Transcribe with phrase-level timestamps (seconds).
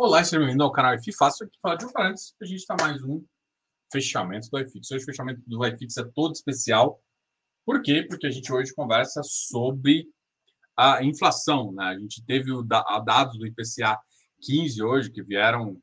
[0.00, 1.16] Olá, seja bem-vindo ao canal iFix.
[1.16, 2.32] Faço aqui falar de um antes.
[2.40, 3.20] A gente está mais um
[3.90, 4.92] fechamento do iFix.
[4.92, 7.02] Hoje o fechamento do iFix é todo especial.
[7.66, 8.06] Por quê?
[8.08, 10.08] Porque a gente hoje conversa sobre
[10.76, 11.72] a inflação.
[11.72, 11.82] Né?
[11.82, 13.98] A gente teve o dados do IPCA
[14.40, 15.82] 15 hoje que vieram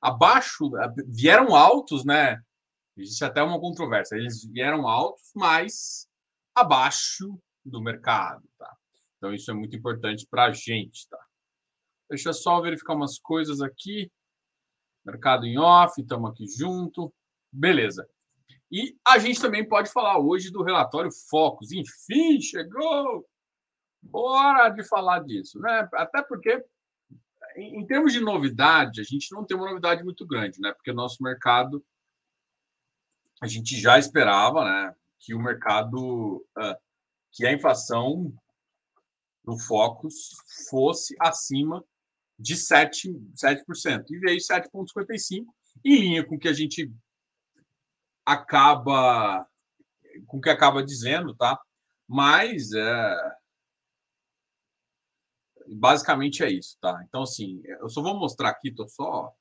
[0.00, 0.70] abaixo,
[1.08, 2.40] vieram altos, né?
[2.96, 4.14] Existe até uma controvérsia.
[4.14, 6.08] Eles vieram altos, mas
[6.54, 8.76] abaixo do mercado, tá?
[9.16, 11.18] Então isso é muito importante para a gente, tá?
[12.08, 14.10] Deixa eu só verificar umas coisas aqui.
[15.04, 17.12] Mercado em off, estamos aqui junto.
[17.52, 18.08] Beleza.
[18.70, 21.72] E a gente também pode falar hoje do relatório Focus.
[21.72, 23.26] Enfim, chegou!
[24.12, 25.88] Hora de falar disso, né?
[25.94, 26.64] Até porque,
[27.56, 30.72] em, termos de novidade, a gente não tem uma novidade muito grande, né?
[30.72, 31.84] Porque o nosso mercado,
[33.42, 34.94] a gente já esperava, né?
[35.18, 36.76] Que o mercado, uh,
[37.32, 38.32] que a inflação
[39.44, 40.36] do Focus
[40.70, 41.84] fosse acima
[42.38, 45.46] de 7, 7% e veio 7,55%,
[45.84, 46.92] em linha com o que a gente
[48.24, 49.46] acaba
[50.26, 51.60] com o que acaba dizendo, tá?
[52.06, 53.36] Mas é,
[55.68, 57.02] basicamente é isso, tá?
[57.06, 59.32] Então, assim, eu só vou mostrar aqui, tô só.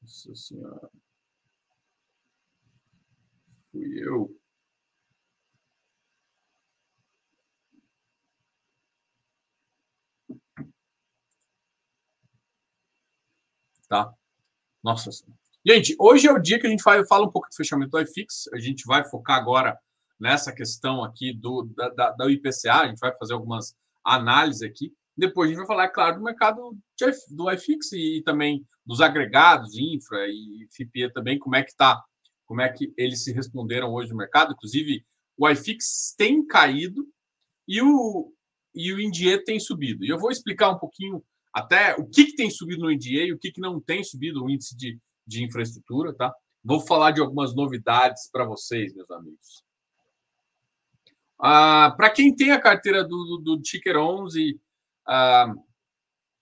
[0.00, 0.90] Nossa senhora.
[3.70, 4.41] Fui eu.
[13.92, 14.10] Tá?
[14.82, 15.10] Nossa
[15.64, 18.00] Gente, hoje é o dia que a gente vai falar um pouco do fechamento do
[18.00, 18.48] iFix.
[18.54, 19.78] A gente vai focar agora
[20.18, 22.72] nessa questão aqui do, da, da, da IPCA.
[22.72, 24.94] A gente vai fazer algumas análises aqui.
[25.14, 29.02] Depois a gente vai falar, é claro, do mercado de, do iFix e também dos
[29.02, 32.02] agregados, infra e FIPE também, como é que tá,
[32.46, 34.54] como é que eles se responderam hoje no mercado.
[34.54, 35.04] Inclusive,
[35.36, 37.06] o iFix tem caído
[37.68, 38.32] e o,
[38.74, 40.02] e o Indie tem subido.
[40.02, 41.22] E eu vou explicar um pouquinho
[41.52, 44.42] até o que, que tem subido no NDA e o que, que não tem subido
[44.42, 46.32] o índice de, de infraestrutura, tá?
[46.64, 49.64] Vou falar de algumas novidades para vocês, meus amigos.
[51.38, 54.60] Ah, para quem tem a carteira do, do, do Ticker 11,
[55.06, 55.52] ah,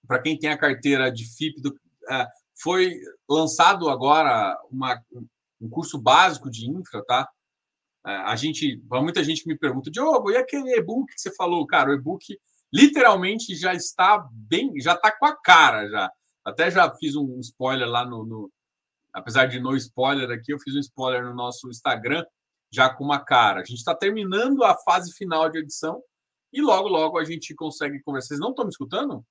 [0.07, 1.75] para quem tem a carteira de FIP, do,
[2.09, 2.29] ah,
[2.63, 2.95] foi
[3.29, 5.03] lançado agora uma,
[5.61, 7.29] um curso básico de infra, tá?
[8.05, 11.67] Ah, a gente, muita gente me pergunta, Diogo, e aquele e-book que você falou?
[11.67, 12.39] Cara, o e-book
[12.73, 16.13] literalmente já está bem, já está com a cara já.
[16.45, 18.53] Até já fiz um spoiler lá no, no,
[19.13, 22.25] apesar de no spoiler aqui, eu fiz um spoiler no nosso Instagram
[22.73, 23.61] já com uma cara.
[23.61, 26.03] A gente está terminando a fase final de edição
[26.53, 28.29] e logo logo a gente consegue conversar.
[28.29, 29.25] Vocês não estão me escutando?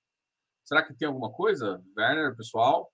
[0.65, 2.91] Será que tem alguma coisa, Werner, pessoal?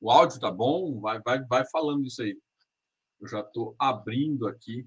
[0.00, 1.00] O áudio tá bom?
[1.00, 2.38] Vai, vai, vai falando isso aí.
[3.20, 4.86] Eu já estou abrindo aqui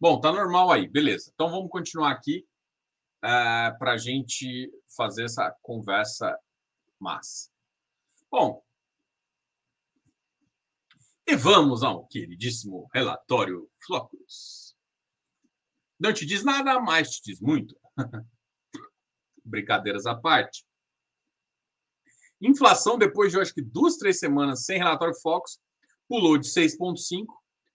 [0.00, 1.30] Bom, tá normal aí, beleza.
[1.34, 2.48] Então vamos continuar aqui
[3.22, 6.38] eh, para a gente fazer essa conversa
[6.98, 7.50] massa.
[8.30, 8.64] Bom,
[11.26, 14.74] e vamos ao queridíssimo relatório Flocus.
[15.98, 17.78] Não te diz nada, mas te diz muito.
[19.44, 20.64] Brincadeiras à parte.
[22.40, 25.60] Inflação, depois de acho que duas, três semanas sem relatório Focus,
[26.08, 27.26] pulou de 6,5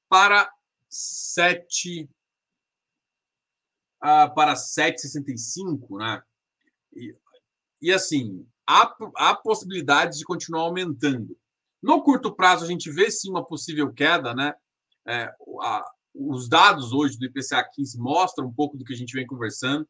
[0.10, 0.52] para
[0.90, 2.10] 7
[4.06, 6.22] uh, para 7,65, né?
[6.96, 7.16] E,
[7.82, 11.36] e assim, há, há possibilidade de continuar aumentando.
[11.82, 14.54] No curto prazo, a gente vê sim uma possível queda, né?
[15.08, 19.14] É, a, os dados hoje do IPCA 15 mostram um pouco do que a gente
[19.14, 19.88] vem conversando.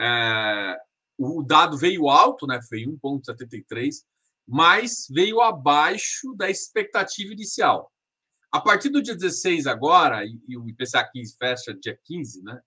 [0.00, 0.78] É,
[1.16, 2.60] o dado veio alto, né?
[2.68, 4.02] Foi 1,73,
[4.46, 7.92] mas veio abaixo da expectativa inicial.
[8.50, 12.60] A partir do dia 16 agora, e, e o IPCA 15 fecha dia 15, né?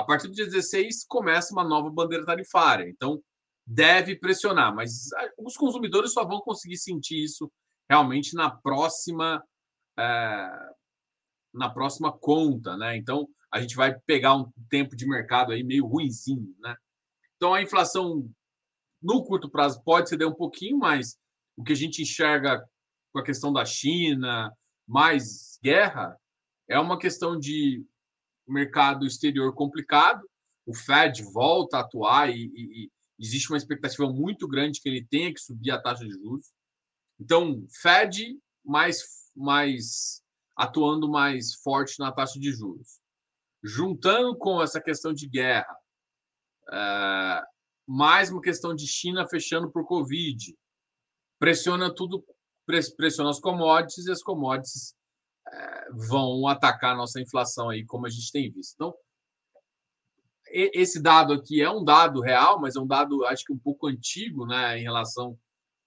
[0.00, 2.88] A partir do dia 16 começa uma nova bandeira tarifária.
[2.88, 3.22] Então,
[3.66, 7.50] deve pressionar, mas ah, os consumidores só vão conseguir sentir isso
[7.88, 9.44] realmente na próxima
[9.98, 10.70] é,
[11.52, 12.96] na próxima conta, né?
[12.96, 16.74] Então a gente vai pegar um tempo de mercado aí meio ruinzinho, né?
[17.36, 18.28] Então a inflação
[19.02, 21.16] no curto prazo pode ceder um pouquinho, mas
[21.56, 22.64] o que a gente enxerga
[23.12, 24.52] com a questão da China,
[24.86, 26.16] mais guerra,
[26.68, 27.84] é uma questão de
[28.52, 30.22] mercado exterior complicado.
[30.66, 35.04] O Fed volta a atuar e, e, e existe uma expectativa muito grande que ele
[35.04, 36.52] tenha que subir a taxa de juros.
[37.18, 39.02] Então, Fed mais,
[39.36, 40.22] mais
[40.56, 43.00] atuando mais forte na taxa de juros.
[43.62, 45.76] Juntando com essa questão de guerra,
[46.72, 47.42] é,
[47.86, 50.56] mais uma questão de China fechando por Covid,
[51.38, 52.24] pressiona tudo,
[52.96, 54.94] pressiona as commodities e as commodities
[55.92, 58.74] vão atacar a nossa inflação aí, como a gente tem visto.
[58.74, 58.94] Então,
[60.52, 63.86] esse dado aqui é um dado real, mas é um dado, acho que um pouco
[63.86, 65.38] antigo, né, em relação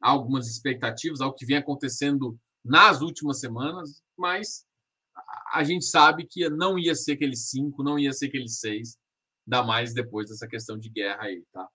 [0.01, 4.65] a algumas expectativas, ao que vem acontecendo nas últimas semanas, mas
[5.53, 8.97] a gente sabe que não ia ser aquele 5, não ia ser aquele 6,
[9.45, 11.67] ainda mais depois dessa questão de guerra aí, tá?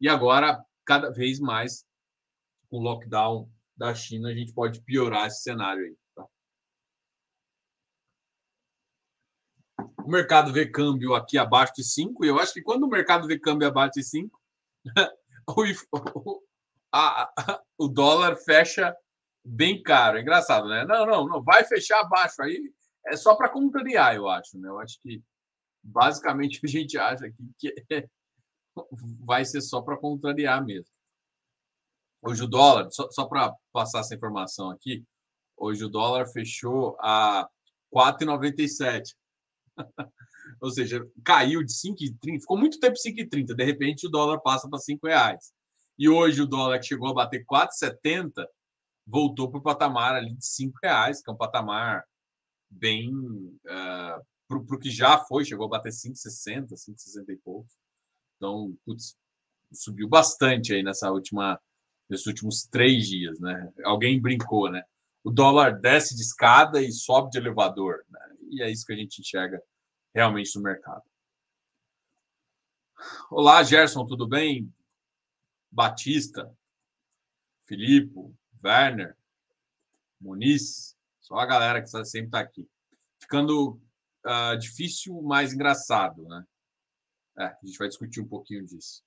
[0.00, 1.86] E agora, cada vez mais,
[2.68, 5.96] com o lockdown da China, a gente pode piorar esse cenário aí.
[6.14, 6.26] Tá?
[10.04, 13.26] O mercado vê câmbio aqui abaixo de 5, e eu acho que quando o mercado
[13.26, 14.40] vê câmbio abaixo de 5,
[15.48, 16.42] o,
[17.78, 18.94] o dólar fecha
[19.44, 20.18] bem caro.
[20.18, 20.84] É engraçado, né?
[20.84, 22.42] Não, não, não, vai fechar abaixo.
[22.42, 22.72] Aí
[23.06, 24.68] é só para contrariar, eu acho, né?
[24.68, 25.22] Eu acho que
[25.82, 28.08] basicamente a gente acha que, que
[29.24, 30.90] vai ser só para contrariar mesmo.
[32.24, 35.04] Hoje o dólar, só, só para passar essa informação aqui,
[35.56, 37.48] hoje o dólar fechou a
[37.92, 39.14] 4,97.
[40.60, 44.78] Ou seja, caiu de 5,30, ficou muito tempo 5,30, de repente o dólar passa para
[44.78, 45.52] 5 reais.
[45.98, 48.46] E hoje o dólar que chegou a bater 4,70
[49.06, 52.04] voltou para o patamar ali de 5 reais, que é um patamar
[52.70, 57.72] bem uh, para o que já foi, chegou a bater 5,60, 5,60 e poucos.
[58.36, 59.16] Então, putz,
[59.72, 61.60] subiu bastante aí nessa última,
[62.08, 63.72] nesses últimos três dias, né?
[63.84, 64.82] Alguém brincou, né?
[65.24, 68.31] O dólar desce de escada e sobe de elevador, né?
[68.52, 69.62] E é isso que a gente enxerga
[70.14, 71.02] realmente no mercado.
[73.30, 74.70] Olá, Gerson, tudo bem?
[75.70, 76.54] Batista,
[77.66, 78.14] Filipe,
[78.62, 79.16] Werner,
[80.20, 82.68] Muniz, só a galera que sempre está aqui.
[83.22, 83.80] Ficando
[84.26, 86.44] uh, difícil, mais engraçado, né?
[87.38, 89.02] É, a gente vai discutir um pouquinho disso.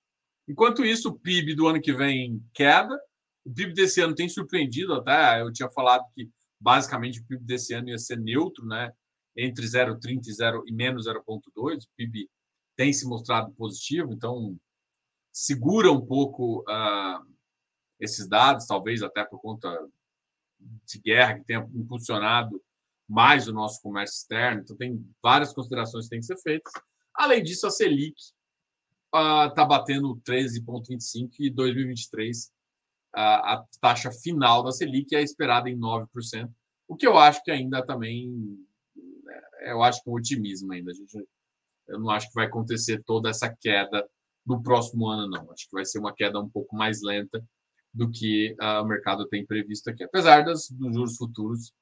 [0.48, 3.00] Enquanto isso, o PIB do ano que vem queda.
[3.46, 5.40] O PIB desse ano tem surpreendido até.
[5.40, 8.92] Eu tinha falado que basicamente o PIB desse ano ia ser neutro, né?
[9.38, 11.84] Entre 0,30 e, 0, e menos 0,2.
[11.84, 12.30] O PIB
[12.76, 14.58] tem se mostrado positivo, então
[15.32, 17.26] segura um pouco uh,
[18.00, 19.70] esses dados, talvez até por conta
[20.86, 22.62] de guerra que tenha impulsionado
[23.08, 24.62] mais o nosso comércio externo.
[24.62, 26.74] Então, tem várias considerações que têm que ser feitas.
[27.14, 32.52] Além disso, a Selic está uh, batendo 13,25 e 2023 uh,
[33.16, 36.50] a taxa final da Selic é esperada em 9%,
[36.88, 38.65] o que eu acho que ainda também
[39.62, 40.92] eu acho que é otimismo ainda.
[40.92, 41.28] A gente,
[41.88, 44.08] eu não acho que vai acontecer toda essa queda
[44.46, 45.52] no próximo ano, não.
[45.52, 47.44] Acho que vai ser uma queda um pouco mais lenta
[47.94, 50.04] do que uh, o mercado tem previsto aqui.
[50.04, 51.74] Apesar das, dos juros futuros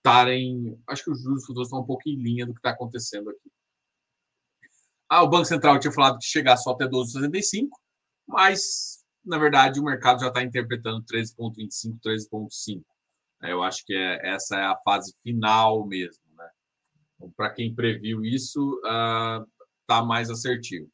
[0.00, 0.78] estarem.
[0.88, 3.50] Acho que os juros futuros estão um pouco em linha do que está acontecendo aqui.
[5.08, 7.68] Ah, o Banco Central tinha falado que chegar só até 12,65,
[8.26, 12.82] mas, na verdade, o mercado já está interpretando 13,25, 13,5.
[13.42, 16.22] É, eu acho que é, essa é a fase final mesmo.
[17.20, 19.46] Então, Para quem previu isso, uh,
[20.06, 20.88] mais assertivo.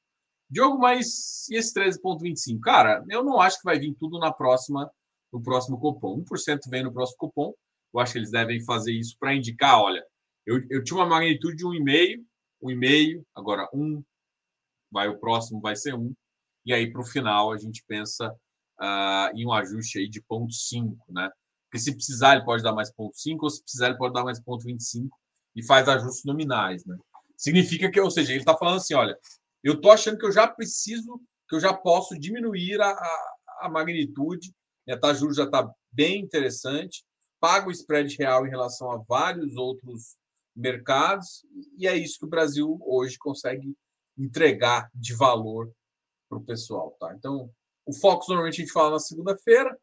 [0.49, 2.61] Diogo, mas e esse 13,25?
[2.61, 4.91] Cara, eu não acho que vai vir tudo na próxima,
[5.33, 6.25] no próximo cupom.
[6.25, 7.53] 1% vem no próximo cupom.
[7.93, 10.05] Eu acho que eles devem fazer isso para indicar, olha,
[10.47, 12.25] eu, eu tinha uma magnitude de 1,5,
[12.63, 14.03] 1,5, agora 1,
[14.91, 16.15] vai o próximo vai ser 1.
[16.65, 18.33] E aí, para o final, a gente pensa
[18.81, 21.31] uh, em um ajuste aí de 0,5, né?
[21.65, 24.41] Porque se precisar, ele pode dar mais 0,5, ou se precisar, ele pode dar mais
[24.41, 25.09] 0,25
[25.57, 26.97] e faz ajustes nominais, né?
[27.37, 29.19] Significa que, ou seja, ele está falando assim, olha,
[29.65, 33.69] eu estou achando que eu já preciso, que eu já posso diminuir a, a, a
[33.69, 34.55] magnitude.
[35.01, 37.05] Taxa de juros já está bem interessante.
[37.41, 40.17] Pago o spread real em relação a vários outros
[40.55, 41.45] mercados.
[41.77, 43.75] E é isso que o Brasil hoje consegue
[44.17, 45.71] entregar de valor
[46.29, 46.97] para o pessoal.
[47.01, 47.15] Tá?
[47.15, 47.51] Então,
[47.85, 49.77] o Focus normalmente a gente fala na segunda-feira.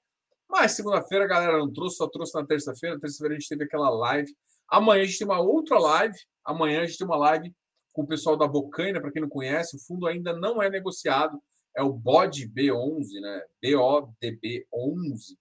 [0.50, 3.00] Mas segunda-feira a galera não trouxe, só trouxe na terça-feira.
[3.00, 4.34] Terça-feira a gente teve aquela live.
[4.74, 6.18] Amanhã a gente tem uma outra live.
[6.44, 7.54] Amanhã a gente tem uma live
[7.94, 11.40] com o pessoal da Bocaina, para quem não conhece, o fundo ainda não é negociado,
[11.78, 13.44] é o BOD B11, né?
[13.64, 15.38] BODB11.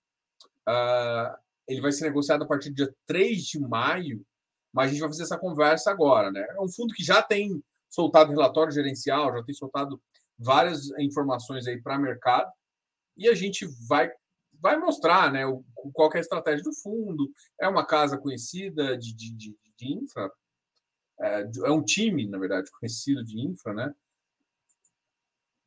[0.69, 1.35] Uh,
[1.67, 4.23] ele vai ser negociado a partir do dia 3 de maio,
[4.71, 6.47] mas a gente vai fazer essa conversa agora, né?
[6.51, 9.99] É um fundo que já tem soltado relatório gerencial, já tem soltado
[10.39, 12.53] várias informações aí para mercado,
[13.17, 14.13] e a gente vai
[14.63, 17.31] vai mostrar né, o, qual é a estratégia do fundo.
[17.61, 20.33] É uma casa conhecida de, de, de, de infra,
[21.21, 23.95] é, é um time, na verdade, conhecido de infra, né?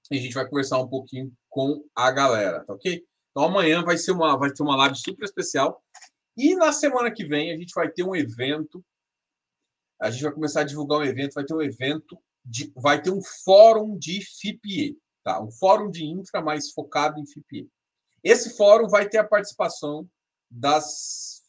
[0.09, 3.05] E a gente vai conversar um pouquinho com a galera, tá ok?
[3.31, 5.83] Então amanhã vai ser uma, vai ter uma live super especial.
[6.37, 8.83] E na semana que vem a gente vai ter um evento
[9.99, 13.11] a gente vai começar a divulgar um evento, vai ter um evento, de, vai ter
[13.11, 15.41] um fórum de FIPE, tá?
[15.41, 17.69] Um fórum de infra mais focado em FIPE.
[18.25, 20.09] Esse fórum vai ter a participação
[20.49, 21.43] das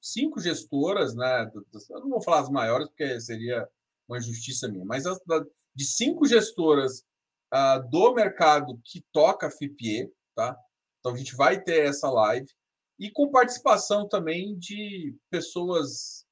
[0.00, 1.50] cinco gestoras, né?
[1.90, 3.68] Eu não vou falar as maiores, porque seria
[4.08, 5.18] uma injustiça minha, mas as,
[5.74, 7.04] de cinco gestoras
[7.52, 10.56] uh, do mercado que toca FIPE, tá?
[10.98, 12.48] Então a gente vai ter essa live
[12.98, 16.24] e com participação também de pessoas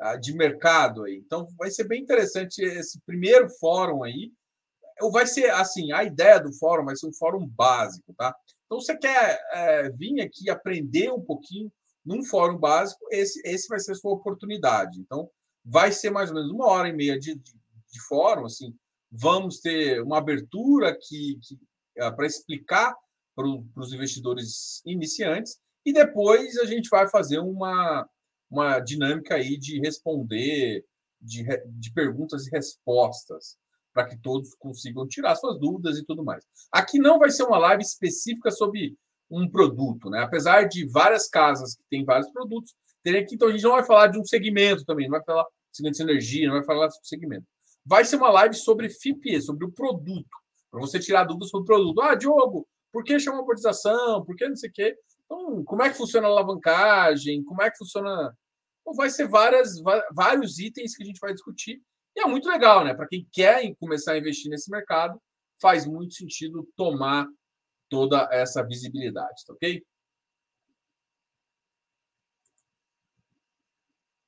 [0.00, 1.22] uh, de mercado aí.
[1.24, 4.32] Então vai ser bem interessante esse primeiro fórum aí.
[5.12, 8.34] Vai ser assim, a ideia do fórum vai ser um fórum básico, tá?
[8.72, 11.70] Então você quer é, vir aqui aprender um pouquinho
[12.02, 14.98] num fórum básico, esse, esse vai ser a sua oportunidade.
[14.98, 15.28] Então,
[15.62, 18.74] vai ser mais ou menos uma hora e meia de, de, de fórum, assim,
[19.10, 21.58] vamos ter uma abertura que, que
[21.98, 22.96] é, para explicar
[23.36, 28.08] para os investidores iniciantes e depois a gente vai fazer uma,
[28.50, 30.82] uma dinâmica aí de responder,
[31.20, 33.58] de, de perguntas e respostas,
[33.92, 36.44] para que todos consigam tirar suas dúvidas e tudo mais.
[36.70, 38.96] Aqui não vai ser uma live específica sobre
[39.30, 40.22] um produto, né?
[40.22, 43.84] Apesar de várias casas que têm vários produtos, teria que então a gente não vai
[43.84, 46.94] falar de um segmento também, não vai falar segmento de energia, não vai falar de
[47.02, 47.46] segmento.
[47.84, 50.28] Vai ser uma live sobre FIPE, sobre o produto,
[50.70, 52.00] para você tirar dúvidas sobre o produto.
[52.00, 54.24] Ah, Diogo, por que chama amortização?
[54.24, 54.96] Por que não sei o quê?
[55.24, 57.42] Então, como é que funciona a alavancagem?
[57.42, 58.36] Como é que funciona?
[58.80, 59.80] Então, vai ser várias,
[60.12, 61.82] vários itens que a gente vai discutir.
[62.14, 62.94] E é muito legal, né?
[62.94, 65.20] Para quem quer começar a investir nesse mercado,
[65.60, 67.26] faz muito sentido tomar
[67.88, 69.84] toda essa visibilidade, tá ok?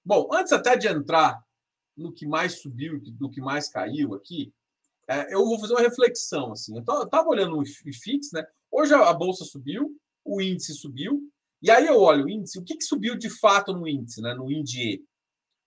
[0.04, 1.42] Bom, antes até de entrar
[1.96, 4.52] no que mais subiu, no que mais caiu aqui,
[5.08, 6.52] é, eu vou fazer uma reflexão.
[6.52, 6.76] Assim.
[6.76, 8.46] Eu estava olhando o IFIX, né?
[8.70, 11.22] Hoje a bolsa subiu, o índice subiu,
[11.62, 14.34] e aí eu olho o índice, o que, que subiu de fato no índice, né?
[14.34, 15.02] no INDIE?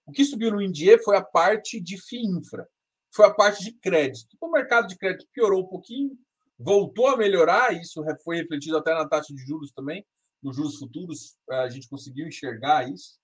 [0.08, 2.66] O que subiu no INDIE foi a parte de FIINFRA,
[3.14, 4.38] foi a parte de crédito.
[4.40, 6.18] O mercado de crédito piorou um pouquinho,
[6.58, 10.06] voltou a melhorar, isso foi refletido até na taxa de juros também,
[10.42, 13.20] nos juros futuros, a gente conseguiu enxergar isso.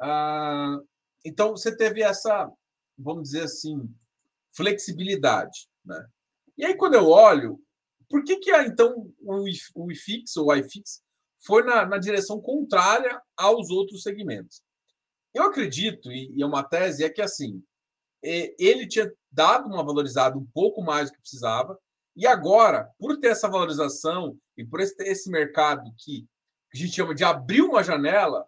[0.00, 0.78] Ah,
[1.24, 2.50] então, você teve essa,
[2.98, 3.88] vamos dizer assim,
[4.56, 5.68] flexibilidade.
[5.84, 6.04] Né?
[6.56, 7.62] E aí, quando eu olho,
[8.08, 11.02] por que, que então o IFIX ou o iFix
[11.44, 14.62] foi na, na direção contrária aos outros segmentos?
[15.38, 17.62] Eu acredito, e é uma tese, é que assim,
[18.20, 21.78] ele tinha dado uma valorizada um pouco mais do que precisava,
[22.16, 26.26] e agora, por ter essa valorização e por esse, esse mercado que
[26.74, 28.44] a gente chama de abrir uma janela,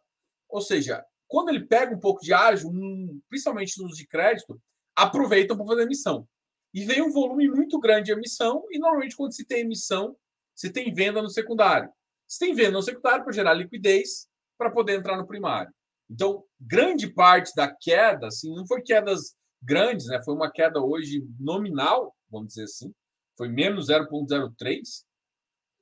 [0.49, 4.61] ou seja, quando ele pega um pouco de ágio, um, principalmente nos de crédito,
[4.97, 6.27] aproveitam para fazer emissão.
[6.75, 10.17] E vem um volume muito grande de emissão, e normalmente quando se tem emissão,
[10.57, 11.89] se tem venda no secundário.
[12.27, 14.29] Se tem venda no secundário para gerar liquidez
[14.59, 15.73] para poder entrar no primário.
[16.11, 20.21] Então, grande parte da queda, assim, não foi quedas grandes, né?
[20.25, 22.93] Foi uma queda hoje nominal, vamos dizer assim,
[23.39, 25.05] foi menos 0,03.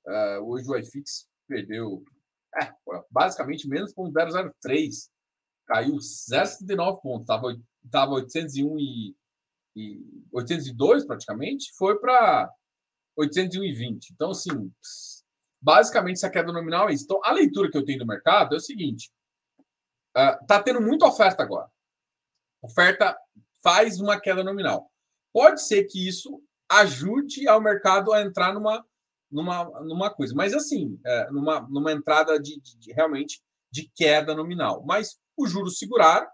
[0.07, 2.05] Uh, ah, hoje o iFix perdeu
[2.61, 2.73] é,
[3.11, 5.11] basicamente menos 0,003
[5.67, 7.57] caiu 0,79 pontos, estava
[7.91, 9.17] tava 801 e,
[9.77, 10.01] e
[10.33, 12.51] 802 praticamente, foi para
[13.19, 13.99] 801,20.
[14.13, 14.73] Então, assim,
[15.61, 17.05] basicamente essa queda nominal é isso.
[17.05, 19.11] Então, a leitura que eu tenho do mercado é o seguinte:
[20.19, 21.71] uh, tá tendo muita oferta agora.
[22.63, 23.17] Oferta
[23.63, 24.91] faz uma queda nominal.
[25.33, 28.85] Pode ser que isso ajude ao mercado a entrar numa,
[29.31, 34.35] numa, numa coisa, mas assim, é, numa, numa entrada de, de, de realmente de queda
[34.35, 34.83] nominal.
[34.85, 36.27] Mas os juros seguraram,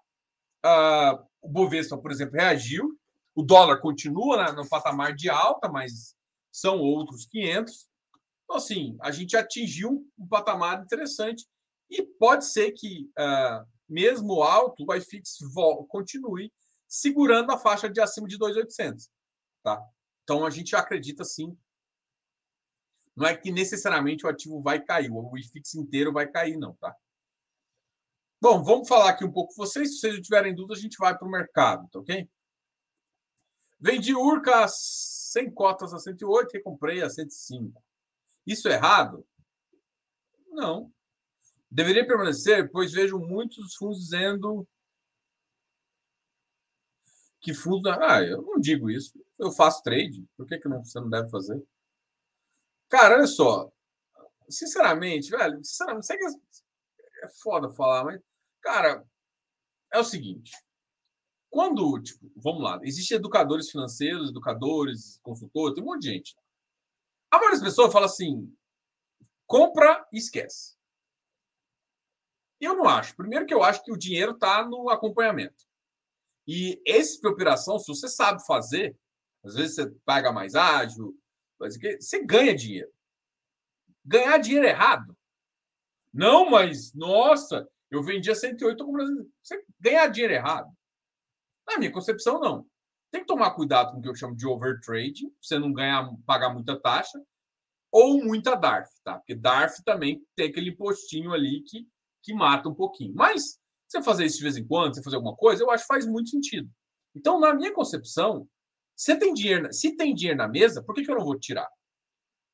[0.64, 2.98] uh, o Bovespa, por exemplo, reagiu,
[3.34, 6.16] o dólar continua no patamar de alta, mas
[6.52, 7.88] são outros 500.
[8.44, 11.46] Então, assim, a gente atingiu um patamar interessante
[11.90, 15.38] e pode ser que, uh, mesmo alto, o iFix
[15.88, 16.52] continue
[16.88, 19.08] segurando a faixa de acima de 2.800.
[19.62, 19.82] Tá?
[20.22, 21.56] Então, a gente acredita, sim,
[23.16, 26.94] não é que necessariamente o ativo vai cair, o IFIX inteiro vai cair, não, tá?
[28.40, 29.94] Bom, vamos falar aqui um pouco com vocês.
[29.94, 32.28] Se vocês tiverem dúvida, a gente vai para o mercado, tá ok?
[33.80, 37.82] Vendi Urca 100 cotas a 108 e comprei a 105.
[38.46, 39.26] Isso é errado?
[40.48, 40.92] Não.
[41.74, 44.64] Deveria permanecer, pois vejo muitos fundos dizendo
[47.40, 47.90] que fundos.
[47.90, 49.12] Ah, eu não digo isso.
[49.36, 50.24] Eu faço trade.
[50.36, 51.60] Por que, que não, você não deve fazer?
[52.88, 53.72] Cara, olha só.
[54.48, 56.24] Sinceramente, velho, sinceramente, sei que
[57.24, 58.22] é foda falar, mas
[58.62, 59.04] Cara,
[59.92, 60.52] é o seguinte.
[61.50, 66.36] Quando, tipo, vamos lá, existem educadores financeiros, educadores, consultores, tem um monte de gente.
[67.30, 68.56] A maioria das pessoas fala assim:
[69.46, 70.76] compra e esquece.
[72.64, 73.16] Eu não acho.
[73.16, 75.64] Primeiro que eu acho que o dinheiro está no acompanhamento.
[76.46, 78.96] E esse tipo de operação, se você sabe fazer,
[79.44, 81.16] às vezes você paga mais ágil,
[81.58, 82.92] você ganha dinheiro.
[84.04, 85.16] Ganhar dinheiro errado.
[86.12, 88.86] Não, mas, nossa, eu vendia 108,
[89.42, 90.70] você ganhar dinheiro errado.
[91.66, 92.66] Na minha concepção, não.
[93.10, 96.52] Tem que tomar cuidado com o que eu chamo de overtrade, você não ganhar, pagar
[96.52, 97.20] muita taxa,
[97.90, 99.18] ou muita DARF, tá?
[99.18, 101.88] Porque DARF também tem aquele impostinho ali que,
[102.24, 103.14] que mata um pouquinho.
[103.14, 105.88] Mas você fazer isso de vez em quando, você fazer alguma coisa, eu acho que
[105.88, 106.68] faz muito sentido.
[107.14, 108.48] Então, na minha concepção,
[108.96, 111.68] se tem dinheiro, se tem dinheiro na mesa, por que, que eu não vou tirar?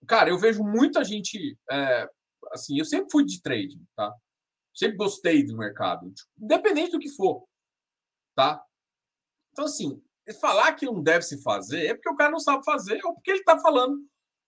[0.07, 1.57] Cara, eu vejo muita gente.
[1.71, 2.09] É,
[2.53, 4.12] assim, eu sempre fui de trading, tá?
[4.75, 7.47] Sempre gostei do mercado, independente do que for,
[8.35, 8.62] tá?
[9.53, 10.03] Então, assim,
[10.41, 13.31] falar que não deve se fazer é porque o cara não sabe fazer ou porque
[13.31, 13.99] ele está falando.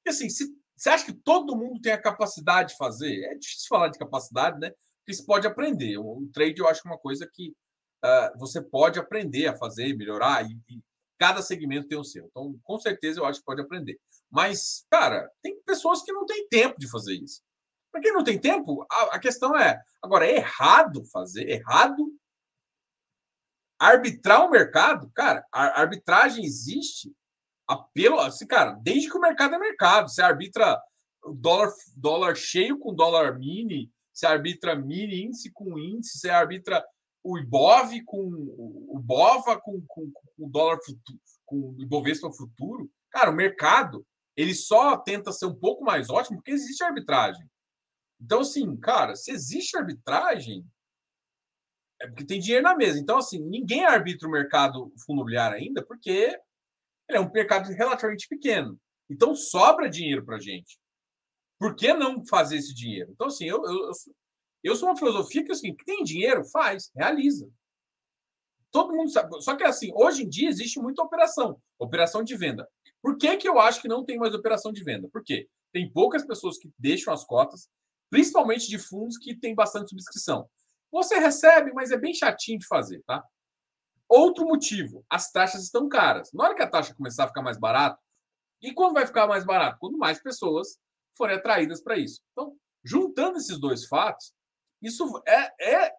[0.07, 3.25] E assim, se, você acha que todo mundo tem a capacidade de fazer?
[3.25, 4.73] É difícil falar de capacidade, né?
[5.05, 5.99] Porque se pode aprender.
[5.99, 7.55] O, trade eu acho que é uma coisa que
[8.05, 10.83] uh, você pode aprender a fazer, melhorar, e, e,
[11.19, 12.27] cada segmento tem o seu.
[12.27, 13.99] Então, com certeza, eu acho que pode aprender.
[14.31, 17.43] Mas, cara, tem pessoas que não têm tempo de fazer isso.
[17.93, 21.49] Para quem não tem tempo, a, a questão é: agora, é errado fazer?
[21.49, 22.13] Errado
[23.83, 27.13] arbitrar o mercado, cara, a arbitragem existe
[27.67, 30.09] apelo, assim, cara, desde que o mercado é mercado.
[30.09, 30.81] Você arbitra
[31.35, 36.85] dólar, dólar cheio com dólar mini, você arbitra mini índice com índice, você arbitra
[37.25, 42.91] o IBOV com o BOVA com, com, com o dólar futuro, com o Ibovespa futuro.
[43.11, 44.05] Cara, o mercado
[44.37, 47.47] ele só tenta ser um pouco mais ótimo porque existe arbitragem.
[48.21, 50.65] Então, assim, cara, se existe arbitragem,
[52.01, 52.99] é porque tem dinheiro na mesa.
[52.99, 56.39] Então, assim, ninguém arbitra o mercado fundo imobiliário ainda, porque
[57.09, 58.79] ele é um mercado relativamente pequeno.
[59.11, 60.79] Então, sobra dinheiro para gente.
[61.63, 63.13] Por que não fazer esse dinheiro?
[63.13, 63.93] Então, assim, eu, eu,
[64.65, 67.49] eu sou uma filosofia que, assim, que tem dinheiro, faz, realiza.
[68.73, 69.41] Todo mundo sabe.
[69.41, 72.69] Só que, assim, hoje em dia existe muita operação, operação de venda.
[73.01, 75.09] Por que, que eu acho que não tem mais operação de venda?
[75.09, 75.49] Por quê?
[75.73, 77.69] Tem poucas pessoas que deixam as cotas,
[78.11, 80.51] principalmente de fundos que têm bastante subscrição.
[80.91, 83.23] Você recebe, mas é bem chatinho de fazer, tá?
[84.09, 86.33] Outro motivo, as taxas estão caras.
[86.33, 88.01] Na hora que a taxa começar a ficar mais barata,
[88.61, 89.79] e quando vai ficar mais barato?
[89.79, 90.83] Quando mais pessoas
[91.17, 92.21] forem atraídas para isso.
[92.33, 94.33] Então, juntando esses dois fatos,
[94.81, 95.93] isso é, é,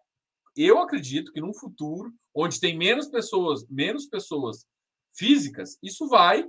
[0.56, 4.66] eu acredito que num futuro onde tem menos pessoas, menos pessoas
[5.16, 6.44] físicas, isso vai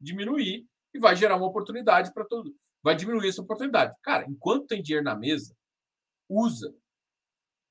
[0.00, 2.54] diminuir e vai gerar uma oportunidade para todo.
[2.82, 3.94] Vai diminuir essa oportunidade.
[4.02, 5.54] Cara, enquanto tem dinheiro na mesa,
[6.28, 6.74] usa,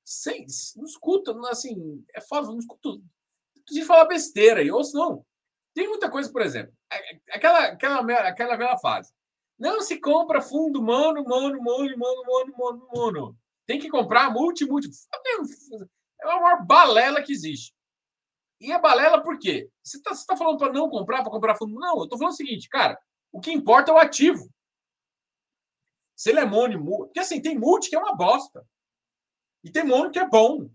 [0.05, 2.89] sem, não escuta, assim, é foda, não escuta
[3.69, 5.25] de falar besteira aí, ou não.
[5.73, 9.13] Tem muita coisa, por exemplo, é, é, aquela, aquela, aquela velha fase.
[9.57, 13.37] Não se compra fundo mano, mano, mano, mano, mano, mano, mano.
[13.65, 14.89] Tem que comprar multi, multi.
[16.21, 17.73] É a maior balela que existe.
[18.59, 19.69] E a balela por quê?
[19.83, 21.75] Você está tá falando para não comprar, para comprar fundo?
[21.75, 22.97] Não, eu estou falando o seguinte, cara,
[23.31, 24.49] o que importa é o ativo.
[26.15, 28.65] Se ele é mono, porque assim, tem multi que é uma bosta.
[29.63, 30.69] E tem mono que é bom.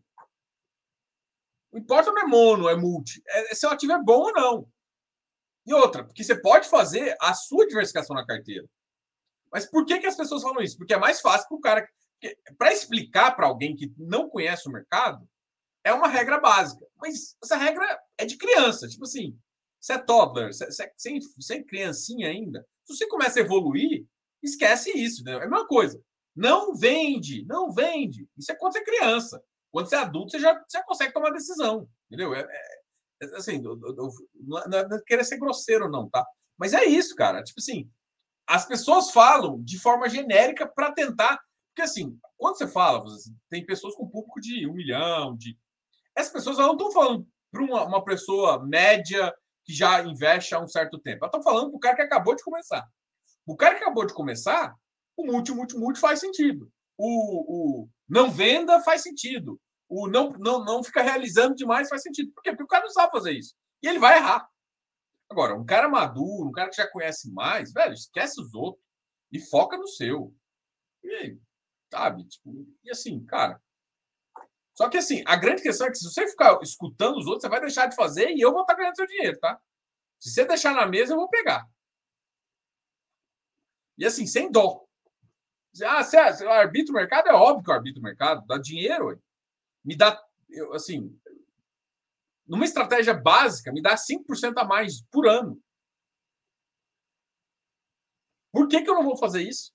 [1.73, 3.23] Não importa não é mono, é multi.
[3.27, 4.69] É, se o ativo é bom ou não.
[5.69, 8.67] E outra, porque você pode fazer a sua diversificação na carteira.
[9.53, 10.79] Mas por que, que as pessoas falam isso?
[10.79, 11.89] Porque é mais fácil para o cara.
[12.57, 15.29] Para explicar para alguém que não conhece o mercado,
[15.85, 16.87] é uma regra básica.
[16.97, 18.89] Mas essa regra é de criança.
[18.89, 19.39] Tipo assim,
[19.79, 20.91] você é toddler, você, você,
[21.37, 22.67] você é criancinha ainda.
[22.87, 24.07] Se você começa a evoluir,
[24.43, 25.23] esquece isso.
[25.23, 25.33] Né?
[25.33, 26.03] É a mesma coisa.
[26.35, 28.27] Não vende, não vende.
[28.39, 29.43] Isso é quando você é criança.
[29.71, 31.87] Quando você é adulto, você já, já consegue tomar decisão.
[32.07, 32.35] Entendeu?
[32.35, 32.78] É, é, é
[33.35, 34.11] assim, eu, eu, eu,
[34.47, 36.25] não, é, não é querer ser grosseiro, não, tá?
[36.59, 37.43] Mas é isso, cara.
[37.43, 37.91] Tipo assim,
[38.47, 41.39] as pessoas falam de forma genérica para tentar.
[41.69, 43.05] Porque, assim, quando você fala,
[43.51, 45.57] tem pessoas com público de um milhão, de.
[46.17, 49.33] Essas pessoas não estão falando para uma, uma pessoa média
[49.65, 51.25] que já investe há um certo tempo.
[51.25, 52.87] Elas estão falando para o cara que acabou de começar.
[53.47, 54.75] O cara que acabou de começar,
[55.17, 56.71] o multi, multi, multi faz sentido.
[56.97, 59.61] O, o não venda faz sentido.
[59.88, 62.33] O não, não, não fica realizando demais faz sentido.
[62.33, 62.51] Por quê?
[62.51, 63.55] Porque o cara não sabe fazer isso.
[63.83, 64.48] E ele vai errar.
[65.31, 68.83] Agora, um cara maduro, um cara que já conhece mais, velho, esquece os outros
[69.33, 70.35] e foca no seu.
[71.05, 71.38] E,
[71.90, 72.24] sabe?
[72.24, 73.61] Tipo, e assim, cara.
[74.74, 77.48] Só que assim, a grande questão é que se você ficar escutando os outros, você
[77.48, 79.61] vai deixar de fazer e eu vou estar ganhando seu dinheiro, tá?
[80.20, 81.66] Se você deixar na mesa, eu vou pegar.
[83.98, 84.85] E assim, sem dó.
[85.85, 87.29] Ah, você arbitra o mercado?
[87.29, 89.20] É óbvio que eu arbitro mercado, dá dinheiro.
[89.88, 91.18] Me dá, eu, assim,
[92.46, 95.59] numa estratégia básica, me dá 5% a mais por ano.
[98.53, 99.72] Por que, que eu não vou fazer isso?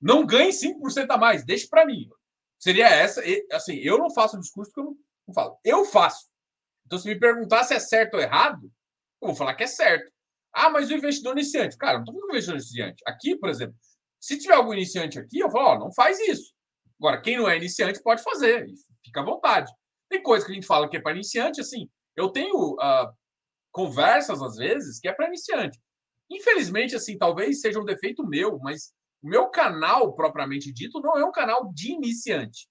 [0.00, 2.08] Não ganhe 5% a mais, deixe para mim.
[2.58, 4.96] Seria essa, assim, eu não faço discurso que eu não,
[5.28, 5.60] não falo.
[5.62, 6.30] Eu faço.
[6.86, 8.72] Então, se me perguntar se é certo ou errado,
[9.20, 10.10] eu vou falar que é certo.
[10.54, 11.76] Ah, mas o investidor iniciante.
[11.76, 13.02] Cara, não estou falando do investidor iniciante.
[13.06, 13.76] Aqui, por exemplo,
[14.18, 16.58] se tiver algum iniciante aqui, eu falo, ó, não faz isso.
[17.00, 18.66] Agora, quem não é iniciante pode fazer.
[19.02, 19.72] Fica à vontade.
[20.10, 21.88] Tem coisa que a gente fala que é para iniciante, assim.
[22.14, 23.10] Eu tenho uh,
[23.72, 25.80] conversas, às vezes, que é para iniciante.
[26.30, 31.24] Infelizmente, assim, talvez seja um defeito meu, mas o meu canal, propriamente dito, não é
[31.24, 32.68] um canal de iniciante.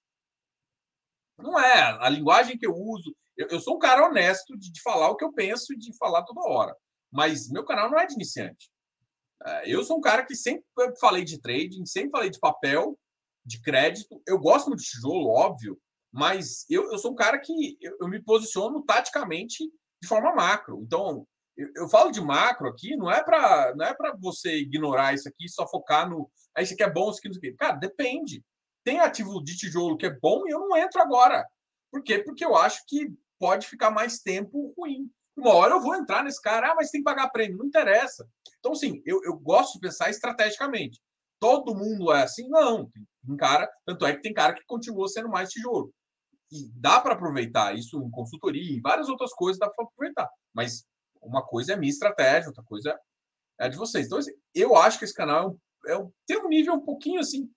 [1.36, 1.98] Não é.
[2.00, 3.14] A linguagem que eu uso.
[3.36, 5.96] Eu, eu sou um cara honesto de, de, falar o que eu penso e de
[5.96, 6.76] falar toda hora.
[7.10, 8.70] Mas meu canal não é de iniciante.
[9.44, 10.64] É, eu sou um cara que sempre
[11.00, 12.98] falei de trading, sempre falei de papel,
[13.50, 14.22] de crédito.
[14.26, 15.78] Eu gosto muito de tijolo, óbvio,
[16.12, 19.64] mas eu, eu sou um cara que eu, eu me posiciono taticamente
[20.00, 20.80] de forma macro.
[20.82, 25.14] Então, eu, eu falo de macro aqui, não é para não é para você ignorar
[25.14, 26.30] isso aqui, só focar no.
[26.56, 27.54] Aí, isso aqui é bom, isso aqui não sei.
[27.54, 28.42] Cara, depende.
[28.84, 31.46] Tem ativo de tijolo que é bom e eu não entro agora.
[31.90, 32.20] Por quê?
[32.20, 35.10] Porque eu acho que pode ficar mais tempo ruim.
[35.36, 37.58] Uma hora eu vou entrar nesse cara, ah, mas tem que pagar prêmio.
[37.58, 38.26] Não interessa.
[38.58, 41.00] Então, assim, eu, eu gosto de pensar estrategicamente.
[41.40, 42.48] Todo mundo é assim?
[42.48, 42.88] Não.
[43.26, 45.92] Tem cara, tanto é que tem cara que continua sendo mais tijolo.
[46.52, 50.28] E dá para aproveitar isso em consultoria e várias outras coisas dá para aproveitar.
[50.54, 50.84] Mas
[51.22, 52.98] uma coisa é minha estratégia, outra coisa
[53.58, 54.06] é de vocês.
[54.06, 57.50] Então, assim, eu acho que esse canal é, é, tem um nível um pouquinho assim,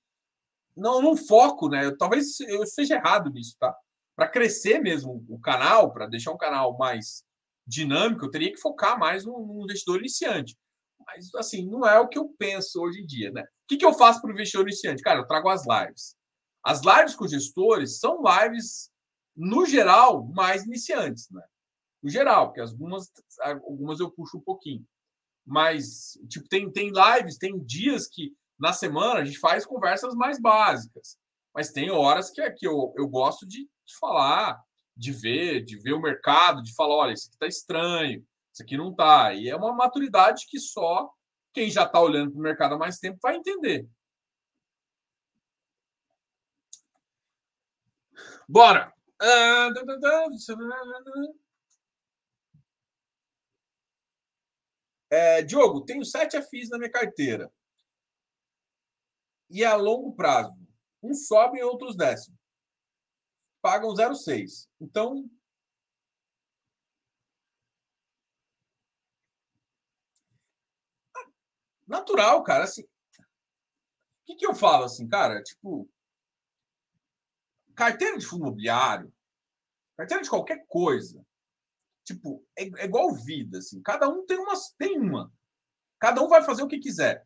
[0.76, 1.92] não, não foco, né?
[1.98, 3.76] Talvez eu seja errado nisso, tá?
[4.16, 7.24] Para crescer mesmo o canal, para deixar um canal mais
[7.66, 10.56] dinâmico, eu teria que focar mais no, no, investidor iniciante.
[11.06, 13.44] Mas, assim, não é o que eu penso hoje em dia, né?
[13.74, 15.02] Que, que eu faço para o investidor iniciante?
[15.02, 16.16] Cara, eu trago as lives.
[16.64, 18.92] As lives com gestores são lives,
[19.36, 21.42] no geral, mais iniciantes, né?
[22.02, 24.86] No geral, porque algumas, algumas eu puxo um pouquinho.
[25.46, 30.40] Mas, tipo, tem, tem lives, tem dias que na semana a gente faz conversas mais
[30.40, 31.18] básicas.
[31.54, 34.62] Mas tem horas que, que eu, eu gosto de, de falar,
[34.96, 38.78] de ver, de ver o mercado, de falar, olha, isso aqui está estranho, isso aqui
[38.78, 39.34] não está.
[39.34, 41.12] E é uma maturidade que só
[41.54, 43.88] quem já está olhando para o mercado há mais tempo vai entender.
[48.48, 48.94] Bora!
[55.10, 57.52] É, Diogo, tenho sete FIs na minha carteira.
[59.50, 60.58] E a longo prazo.
[61.02, 62.34] Um sobe e outros descem.
[63.62, 64.68] Pagam 0,6.
[64.82, 65.30] Então.
[71.88, 72.64] Natural, cara.
[72.64, 72.88] Assim, o
[74.26, 75.42] que, que eu falo assim, cara?
[75.44, 75.90] Tipo,
[77.76, 79.14] carteira de fundo imobiliário,
[79.98, 81.26] carteira de qualquer coisa,
[82.04, 83.82] tipo, é, é igual vida, assim.
[83.82, 85.32] Cada um tem uma, tem uma.
[86.00, 87.26] Cada um vai fazer o que quiser.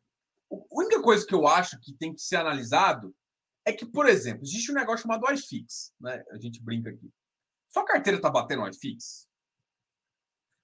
[0.52, 3.16] A única coisa que eu acho que tem que ser analisado
[3.66, 6.24] é que, por exemplo, existe um negócio chamado iFix, né?
[6.32, 7.12] A gente brinca aqui.
[7.68, 9.27] Sua carteira está batendo iFix?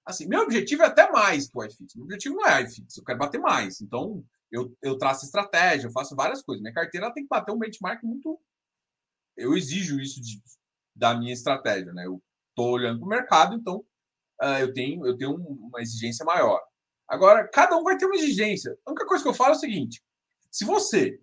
[0.04, 1.94] Assim, meu objetivo é até mais que o iFix.
[1.94, 3.80] Meu objetivo não é iFix, eu quero bater mais.
[3.80, 6.62] Então, eu, eu traço estratégia, eu faço várias coisas.
[6.62, 8.38] Minha carteira tem que bater um benchmark muito
[9.36, 10.40] eu exijo isso de,
[10.94, 12.06] da minha estratégia, né?
[12.06, 13.84] Eu estou olhando para o mercado, então
[14.42, 16.60] uh, eu tenho eu tenho uma exigência maior.
[17.08, 18.76] Agora, cada um vai ter uma exigência.
[18.86, 20.02] A única coisa que eu falo é o seguinte:
[20.50, 21.20] se você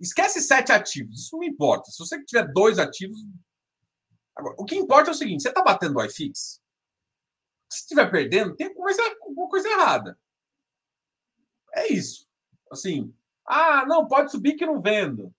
[0.00, 1.90] esquece sete ativos, isso não importa.
[1.90, 3.18] Se você tiver dois ativos,
[4.34, 6.60] agora, o que importa é o seguinte: você está batendo o iFix?
[7.70, 10.18] Se estiver perdendo, tem coisa, alguma coisa errada.
[11.74, 12.26] É isso.
[12.70, 13.14] Assim,
[13.46, 15.34] ah, não, pode subir que não vendo.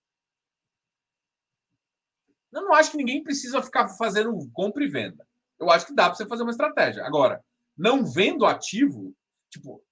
[2.51, 5.27] Eu não acho que ninguém precisa ficar fazendo compra e venda.
[5.59, 7.05] Eu acho que dá para você fazer uma estratégia.
[7.05, 7.43] Agora,
[7.77, 9.15] não vendo ativo,
[9.49, 9.83] tipo,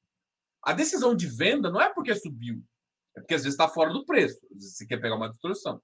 [0.64, 2.64] a decisão de venda não é porque subiu,
[3.16, 5.82] é porque às vezes está fora do preço, você quer pegar uma distorção.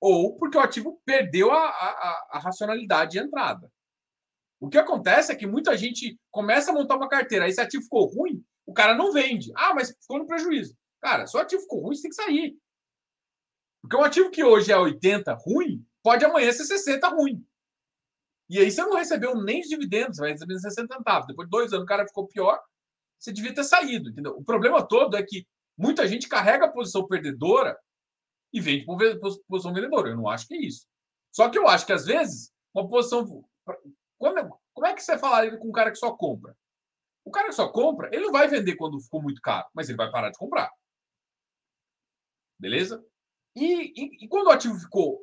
[0.00, 3.70] Ou porque o ativo perdeu a, a, a racionalidade de entrada.
[4.64, 7.84] O que acontece é que muita gente começa a montar uma carteira, aí esse ativo
[7.84, 9.52] ficou ruim, o cara não vende.
[9.54, 10.74] Ah, mas ficou no prejuízo.
[11.02, 12.56] Cara, se o ativo ficou ruim, você tem que sair.
[13.82, 17.46] Porque um ativo que hoje é 80 ruim, pode amanhã ser 60 ruim.
[18.48, 21.26] E aí você não recebeu nem os dividendos, vai receber 60 centavos.
[21.26, 22.58] Depois de dois anos o cara ficou pior,
[23.18, 24.32] você devia ter saído, entendeu?
[24.32, 25.46] O problema todo é que
[25.76, 27.78] muita gente carrega a posição perdedora
[28.50, 28.86] e vende
[29.46, 30.08] posição vendedora.
[30.08, 30.86] Eu não acho que é isso.
[31.30, 33.44] Só que eu acho que às vezes uma posição.
[34.24, 36.56] Quando, como é que você falaria com um cara que só compra?
[37.26, 39.98] O cara que só compra, ele não vai vender quando ficou muito caro, mas ele
[39.98, 40.70] vai parar de comprar.
[42.58, 43.04] Beleza?
[43.54, 45.22] E, e, e quando o ativo ficou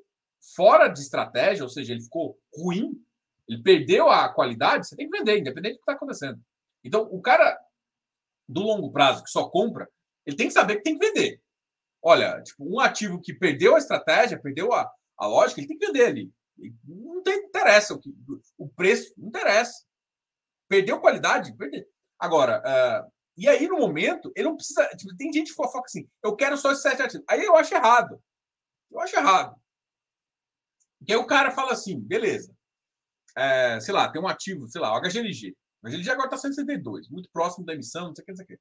[0.55, 3.03] fora de estratégia, ou seja, ele ficou ruim,
[3.47, 6.39] ele perdeu a qualidade, você tem que vender, independente do que está acontecendo.
[6.83, 7.59] Então, o cara
[8.47, 9.89] do longo prazo que só compra,
[10.27, 11.41] ele tem que saber que tem que vender.
[12.03, 14.87] Olha, tipo, um ativo que perdeu a estratégia, perdeu a,
[15.17, 16.31] a lógica, ele tem que vender ali.
[16.85, 18.13] Não tem, interessa o, que,
[18.57, 19.83] o preço, não interessa.
[20.67, 21.55] Perdeu qualidade?
[21.55, 21.85] Perdeu.
[22.19, 24.87] Agora, uh, e aí no momento, ele não precisa.
[24.95, 27.25] Tipo, tem gente que fofoca assim, eu quero só esses sete ativos.
[27.29, 28.21] Aí eu acho errado.
[28.91, 29.55] Eu acho errado.
[30.99, 32.53] Porque aí o cara fala assim, beleza.
[33.35, 35.55] É, sei lá, tem um ativo, sei lá, o HGLG.
[35.81, 38.45] O HGLG agora está 162, muito próximo da emissão, não sei o que, não sei
[38.45, 38.59] o que.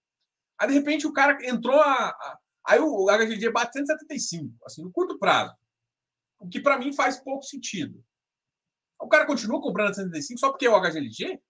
[0.58, 2.08] Aí, de repente, o cara entrou a.
[2.08, 5.54] a aí o HGLG bate 175, assim, no curto prazo.
[6.40, 8.02] O que para mim faz pouco sentido.
[8.98, 11.40] O cara continua comprando 175 só porque é o HGLG?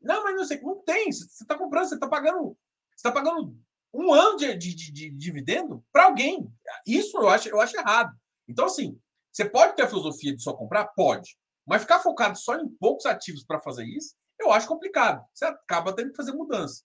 [0.00, 1.12] Não, mas não sei, não tem.
[1.12, 2.56] Você está comprando, você está pagando.
[2.90, 3.56] Você está pagando
[3.92, 6.48] um ano de, de, de, de dividendo para alguém.
[6.86, 8.16] Isso eu acho, eu acho errado.
[8.46, 8.98] Então, assim,
[9.32, 10.86] você pode ter a filosofia de só comprar?
[10.88, 11.36] Pode.
[11.66, 15.24] Mas ficar focado só em poucos ativos para fazer isso, eu acho complicado.
[15.34, 16.82] Você acaba tendo que fazer mudança.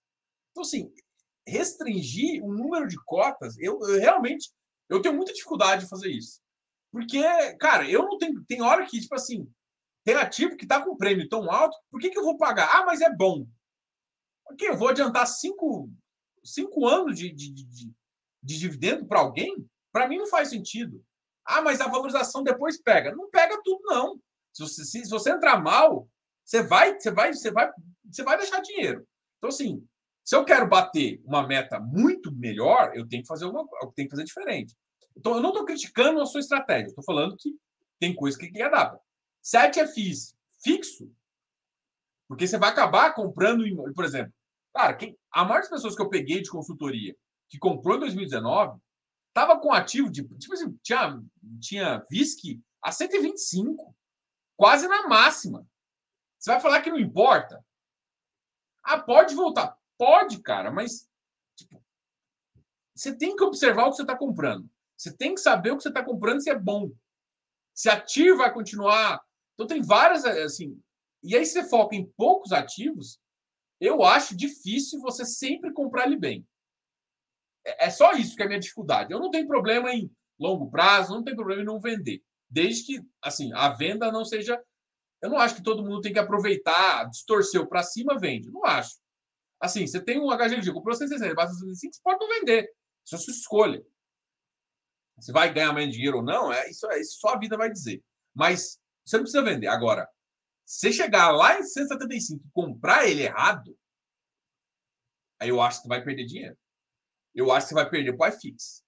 [0.51, 0.91] Então, assim,
[1.47, 4.51] restringir o número de cotas, eu, eu realmente
[4.89, 6.41] eu tenho muita dificuldade de fazer isso.
[6.93, 7.23] Porque,
[7.56, 8.45] cara, eu não tenho.
[8.45, 9.51] Tem hora que, tipo assim,
[10.06, 12.69] tem ativo que está com prêmio tão alto, por que, que eu vou pagar?
[12.71, 13.47] Ah, mas é bom.
[14.45, 15.89] Ok, eu vou adiantar cinco,
[16.43, 17.93] cinco anos de, de, de, de
[18.43, 19.67] dividendo para alguém?
[19.91, 21.03] Para mim não faz sentido.
[21.43, 23.15] Ah, mas a valorização depois pega.
[23.15, 24.19] Não pega tudo, não.
[24.53, 26.08] Se você, se, se você entrar mal,
[26.45, 27.71] você vai, você vai, você vai,
[28.06, 29.03] você vai deixar dinheiro.
[29.39, 29.84] Então, assim,
[30.23, 34.08] se eu quero bater uma meta muito melhor, eu tenho que fazer uma, eu tenho
[34.08, 34.75] que fazer diferente.
[35.15, 37.56] Então, eu não estou criticando a sua estratégia, estou falando que
[37.99, 38.99] tem coisa que, que adapta.
[39.41, 41.12] Sete FIs fixo,
[42.28, 44.34] porque você vai acabar comprando, por exemplo,
[44.73, 47.15] cara, quem, a maior das pessoas que eu peguei de consultoria
[47.49, 48.80] que comprou em 2019
[49.28, 51.21] estava com ativo de, tipo assim, tinha,
[51.60, 53.95] tinha VISC a 125,
[54.56, 55.67] quase na máxima.
[56.39, 57.63] Você vai falar que não importa?
[58.84, 59.78] Ah, pode voltar.
[59.97, 61.10] Pode, cara, mas
[61.56, 61.84] tipo,
[62.95, 64.69] você tem que observar o que você está comprando.
[64.97, 66.91] Você tem que saber o que você está comprando se é bom.
[67.73, 69.21] Se ativo vai continuar.
[69.53, 70.79] Então tem várias assim.
[71.23, 73.19] E aí você foca em poucos ativos,
[73.79, 76.45] eu acho difícil você sempre comprar ele bem.
[77.65, 79.12] É, é só isso que é a minha dificuldade.
[79.12, 83.08] Eu não tenho problema em longo prazo, não tenho problema em não vender, desde que
[83.21, 84.62] assim a venda não seja.
[85.21, 88.51] Eu não acho que todo mundo tem que aproveitar, distorceu para cima, vende.
[88.51, 88.97] Não acho.
[89.60, 92.69] Assim, você tem um HGLG, comprou 160, basta 165, você pode não vender.
[93.06, 93.86] Isso é sua escolha.
[95.23, 97.71] Se vai ganhar mais dinheiro ou não, é isso, é isso só a vida vai
[97.71, 98.03] dizer.
[98.36, 99.67] Mas você não precisa vender.
[99.67, 100.05] Agora,
[100.65, 103.73] se chegar lá em 175 e comprar ele errado,
[105.39, 106.57] aí eu acho que você vai perder dinheiro.
[107.33, 108.83] Eu acho que você vai perder para o iFix.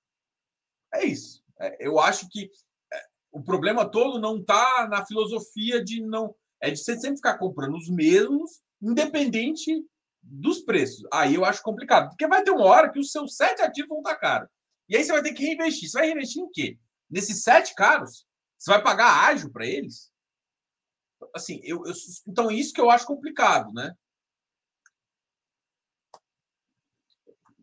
[0.94, 1.42] É isso.
[1.58, 2.52] É, eu acho que
[2.92, 6.36] é, o problema todo não está na filosofia de não.
[6.62, 9.86] É de você sempre ficar comprando os mesmos, independente
[10.22, 11.08] dos preços.
[11.14, 14.00] Aí eu acho complicado, porque vai ter uma hora que os seus sete ativos vão
[14.00, 14.55] estar caros.
[14.88, 15.90] E aí você vai ter que reinvestir.
[15.90, 16.78] Você vai reinvestir em quê?
[17.10, 18.26] Nesses sete caros?
[18.58, 20.12] Você vai pagar ágil para eles?
[21.34, 21.94] Assim, eu, eu,
[22.28, 23.94] então isso que eu acho complicado, né?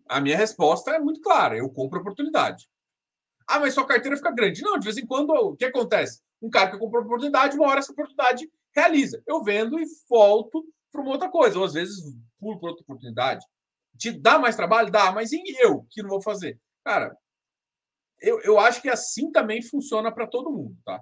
[0.09, 2.69] A minha resposta é muito clara: eu compro oportunidade.
[3.47, 4.63] Ah, mas sua carteira fica grande.
[4.63, 6.23] Não, de vez em quando, o que acontece?
[6.41, 9.23] Um cara que comprou oportunidade, uma hora essa oportunidade realiza.
[9.27, 11.59] Eu vendo e volto para uma outra coisa.
[11.59, 12.03] Ou às vezes
[12.39, 13.45] pulo para outra oportunidade.
[13.97, 14.91] Te dá mais trabalho?
[14.91, 16.59] Dá, mas e eu que não vou fazer?
[16.85, 17.17] Cara,
[18.21, 21.01] eu, eu acho que assim também funciona para todo mundo, tá?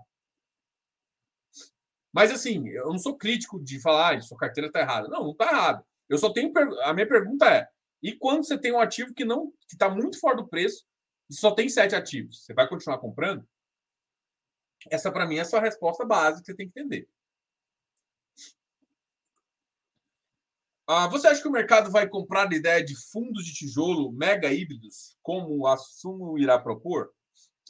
[2.13, 5.09] Mas assim, eu não sou crítico de falar, ah, sua carteira está errada.
[5.09, 5.85] Não, não está errado.
[6.09, 6.53] Eu só tenho.
[6.83, 7.69] A minha pergunta é:
[8.03, 10.85] e quando você tem um ativo que não que está muito fora do preço
[11.29, 13.47] e só tem sete ativos, você vai continuar comprando?
[14.91, 17.09] Essa, para mim, é a sua resposta básica que você tem que entender.
[20.93, 24.53] Ah, você acha que o mercado vai comprar a ideia de fundos de tijolo mega
[24.53, 27.13] híbridos, como a Sumo irá propor?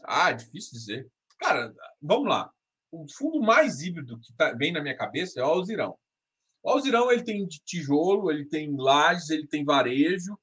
[0.04, 1.06] Ah, difícil dizer.
[1.38, 2.50] Cara, vamos lá.
[2.90, 5.98] O fundo mais híbrido que tá bem na minha cabeça é o Alzirão.
[6.62, 10.40] O Alzirão ele tem tijolo, ele tem lajes, ele tem varejo,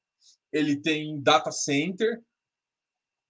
[0.54, 2.22] ele tem data center.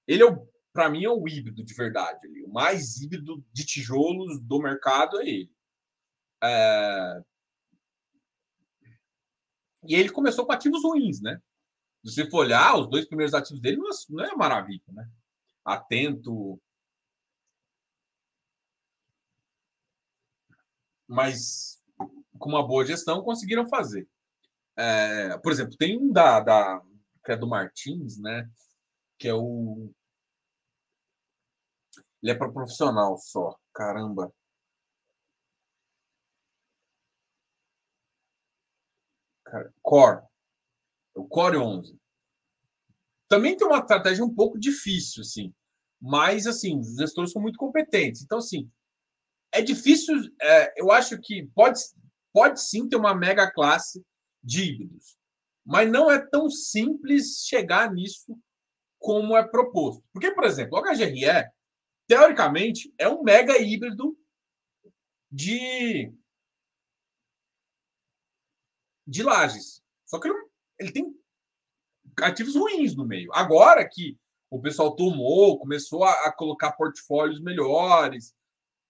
[0.06, 0.28] Ele é
[0.74, 2.20] para mim é o híbrido de verdade.
[2.46, 5.52] O mais híbrido de tijolos do mercado é ele.
[6.44, 7.24] É,
[9.84, 11.40] e ele começou com ativos ruins, né?
[12.06, 13.78] Se você for olhar, os dois primeiros ativos dele
[14.10, 15.10] não é, é maravilha, né?
[15.66, 16.60] Atento.
[21.08, 21.82] Mas
[22.38, 24.08] com uma boa gestão conseguiram fazer.
[24.76, 26.82] É, por exemplo, tem um da, da
[27.26, 28.50] que é do Martins, né?
[29.18, 29.92] Que é o.
[32.22, 33.58] Ele é para profissional só.
[33.74, 34.32] Caramba.
[39.82, 40.24] Core.
[41.16, 41.98] O Core 11.
[43.28, 45.54] Também tem uma estratégia um pouco difícil, assim.
[46.02, 48.22] Mas, assim, os gestores são muito competentes.
[48.22, 48.70] Então, assim,
[49.52, 50.16] é difícil.
[50.42, 51.80] É, eu acho que pode,
[52.34, 54.04] pode sim ter uma mega classe
[54.44, 55.18] de híbridos,
[55.66, 58.38] mas não é tão simples chegar nisso
[59.00, 60.04] como é proposto.
[60.14, 61.50] Porque, por exemplo, o HGRE,
[62.08, 64.18] teoricamente, é um mega híbrido
[65.32, 66.14] de,
[69.08, 69.82] de lajes.
[70.06, 70.30] Só que
[70.78, 71.16] ele tem
[72.22, 73.32] ativos ruins no meio.
[73.34, 74.18] Agora que
[74.50, 78.36] o pessoal tomou, começou a, a colocar portfólios melhores,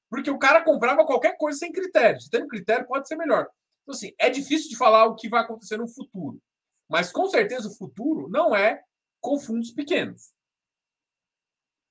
[0.09, 2.21] porque o cara comprava qualquer coisa sem critério.
[2.21, 3.47] Se tem critério, pode ser melhor.
[3.83, 6.41] Então, assim, é difícil de falar o que vai acontecer no futuro.
[6.89, 8.83] Mas, com certeza, o futuro não é
[9.19, 10.33] com fundos pequenos.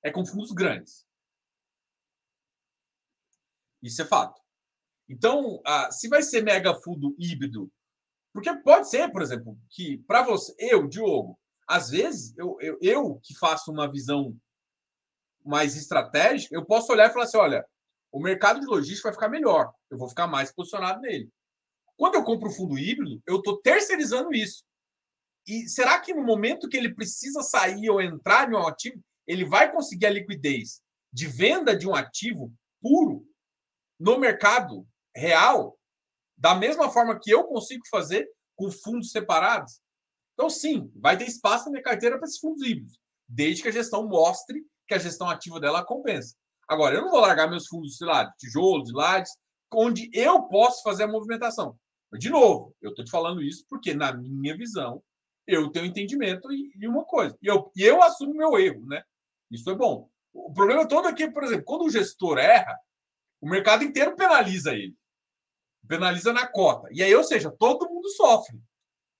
[0.03, 1.05] É com fundos grandes.
[3.81, 4.41] Isso é fato.
[5.07, 7.71] Então, ah, se vai ser mega fundo híbrido,
[8.37, 13.19] porque pode ser, por exemplo, que para você, eu, Diogo, às vezes, eu, eu, eu
[13.23, 14.37] que faço uma visão
[15.43, 17.65] mais estratégica, eu posso olhar e falar assim: olha,
[18.11, 21.31] o mercado de logística vai ficar melhor, eu vou ficar mais posicionado nele.
[21.95, 24.63] Quando eu compro o fundo híbrido, eu estou terceirizando isso.
[25.47, 29.45] E será que no momento que ele precisa sair ou entrar em um ativo, ele
[29.45, 30.79] vai conseguir a liquidez
[31.11, 33.25] de venda de um ativo puro
[33.99, 35.76] no mercado real,
[36.37, 39.79] da mesma forma que eu consigo fazer com fundos separados?
[40.33, 43.71] Então, sim, vai ter espaço na minha carteira para esses fundos híbridos, desde que a
[43.71, 46.35] gestão mostre que a gestão ativa dela compensa.
[46.67, 49.31] Agora, eu não vou largar meus fundos, sei lá, de tijolo, de lajes,
[49.73, 51.77] onde eu posso fazer a movimentação.
[52.11, 55.01] Mas, de novo, eu estou te falando isso porque, na minha visão,
[55.45, 57.37] eu tenho entendimento e, uma coisa.
[57.41, 59.01] E eu, eu assumo meu erro, né?
[59.49, 60.09] Isso é bom.
[60.33, 62.77] O problema todo é que, por exemplo, quando o gestor erra,
[63.41, 64.95] o mercado inteiro penaliza ele.
[65.87, 66.87] Penaliza na cota.
[66.91, 68.59] E aí, ou seja, todo mundo sofre.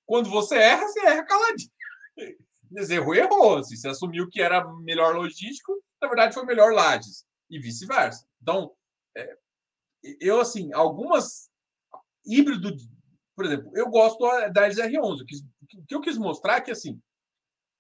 [0.05, 1.71] Quando você erra, você erra caladinho.
[2.89, 3.63] Errou, errou.
[3.63, 7.25] Se você assumiu que era melhor logístico, na verdade foi melhor Lages.
[7.49, 8.27] E vice-versa.
[8.41, 8.73] Então,
[9.15, 9.37] é,
[10.19, 11.49] eu, assim, algumas
[12.25, 12.75] híbrido,
[13.35, 14.19] por exemplo, eu gosto
[14.51, 15.21] da LR11.
[15.21, 17.01] O que eu quis mostrar é que, assim,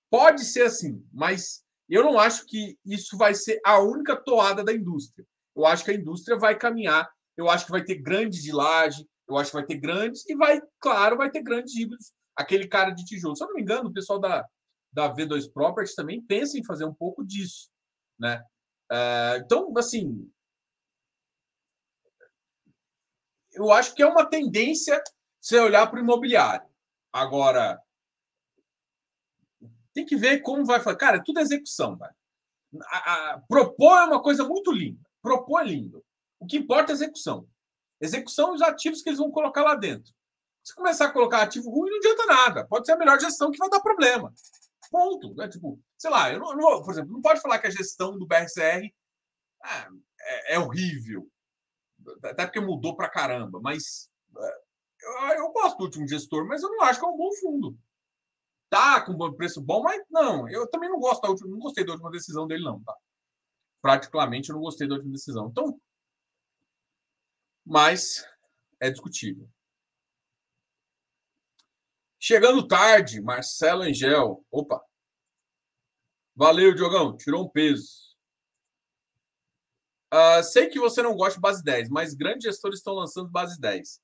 [0.09, 4.73] pode ser assim, mas eu não acho que isso vai ser a única toada da
[4.73, 5.25] indústria.
[5.55, 9.07] Eu acho que a indústria vai caminhar, eu acho que vai ter grandes de laje,
[9.27, 12.91] eu acho que vai ter grandes, e vai, claro, vai ter grandes híbridos aquele cara
[12.91, 13.35] de tijolo.
[13.35, 14.45] Se eu não me engano, o pessoal da,
[14.93, 17.69] da V2 Properties também pensa em fazer um pouco disso,
[18.19, 18.43] né?
[18.91, 20.31] É, então, assim,
[23.53, 25.01] eu acho que é uma tendência
[25.41, 26.67] você olhar para o imobiliário.
[27.11, 27.81] Agora,
[29.93, 30.97] tem que ver como vai fazer.
[30.97, 32.15] Cara, é tudo execução, velho.
[32.85, 35.01] A, a, propor é uma coisa muito linda.
[35.21, 36.05] Propor é lindo.
[36.39, 37.47] O que importa é execução.
[37.99, 40.13] Execução e os ativos que eles vão colocar lá dentro.
[40.63, 42.67] Se começar a colocar ativo ruim, não adianta nada.
[42.67, 44.33] Pode ser a melhor gestão que vai dar problema.
[44.91, 45.33] Ponto.
[45.33, 45.47] Né?
[45.47, 48.27] Tipo, sei lá, eu não, não, por exemplo, não pode falar que a gestão do
[48.27, 48.85] BRCR
[49.63, 49.87] é,
[50.19, 51.27] é, é horrível.
[52.23, 53.59] Até porque mudou pra caramba.
[53.61, 54.61] Mas é,
[55.01, 57.77] eu, eu, gosto do último gestor, mas eu não acho que é um bom fundo.
[58.69, 60.49] Tá com um preço bom, mas não.
[60.49, 62.83] Eu também não gosto da última, não gostei da última decisão dele, não.
[62.83, 62.93] Tá?
[63.81, 65.47] Praticamente eu não gostei da última decisão.
[65.49, 65.79] Então,
[67.67, 68.25] mas
[68.79, 69.47] é discutível.
[72.19, 74.43] Chegando tarde, Marcelo Angel.
[74.49, 74.81] Opa.
[76.35, 77.15] Valeu, Diogão.
[77.17, 78.07] Tirou um peso.
[80.13, 83.59] Uh, sei que você não gosta de base 10, mas grandes gestores estão lançando base
[83.59, 83.99] 10.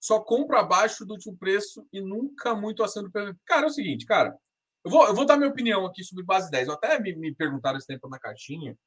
[0.00, 3.36] Só compra abaixo do último preço e nunca muito acima do preço.
[3.44, 4.38] Cara, é o seguinte, cara.
[4.84, 6.68] Eu vou, eu vou dar minha opinião aqui sobre base 10.
[6.68, 8.78] Eu até me, me perguntaram esse tempo na caixinha.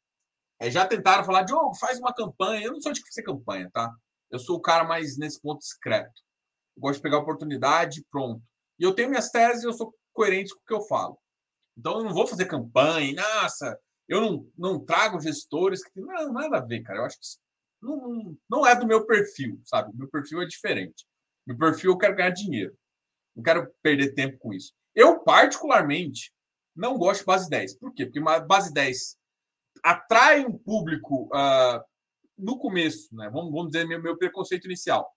[0.58, 2.66] É, já tentaram falar, Diogo, faz uma campanha.
[2.66, 3.94] Eu não sou de fazer campanha, tá?
[4.32, 6.22] Eu sou o cara mais nesse ponto discreto.
[6.76, 8.42] Eu gosto de pegar a oportunidade pronto.
[8.80, 11.20] E eu tenho minhas teses eu sou coerente com o que eu falo.
[11.78, 16.00] Então eu não vou fazer campanha, nossa, eu não, não trago gestores que.
[16.00, 17.00] Não, nada a ver, cara.
[17.00, 17.26] Eu acho que
[17.82, 19.96] não, não, não é do meu perfil, sabe?
[19.96, 21.06] Meu perfil é diferente.
[21.46, 22.76] Meu perfil eu quero ganhar dinheiro.
[23.36, 24.74] Não quero perder tempo com isso.
[24.94, 26.34] Eu, particularmente,
[26.76, 27.78] não gosto de base 10.
[27.78, 28.06] Por quê?
[28.06, 29.16] Porque uma base 10
[29.84, 31.82] atrai um público uh,
[32.42, 33.30] no começo, né?
[33.30, 35.10] Vamos, vamos dizer meu, meu preconceito inicial.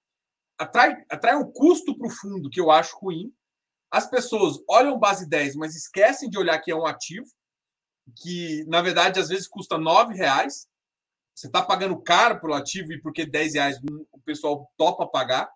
[0.59, 3.33] Atrai, atrai um custo para o fundo que eu acho ruim
[3.95, 7.29] as pessoas olham base 10, mas esquecem de olhar que é um ativo,
[8.17, 10.67] que na verdade às vezes custa R$ reais.
[11.33, 15.49] Você está pagando caro pelo ativo e porque 10 reais o pessoal topa pagar.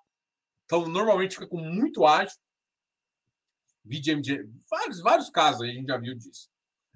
[0.64, 2.36] Então, normalmente fica com muito ágil.
[3.84, 6.48] VGMG, vários, vários casos aí a gente já viu disso.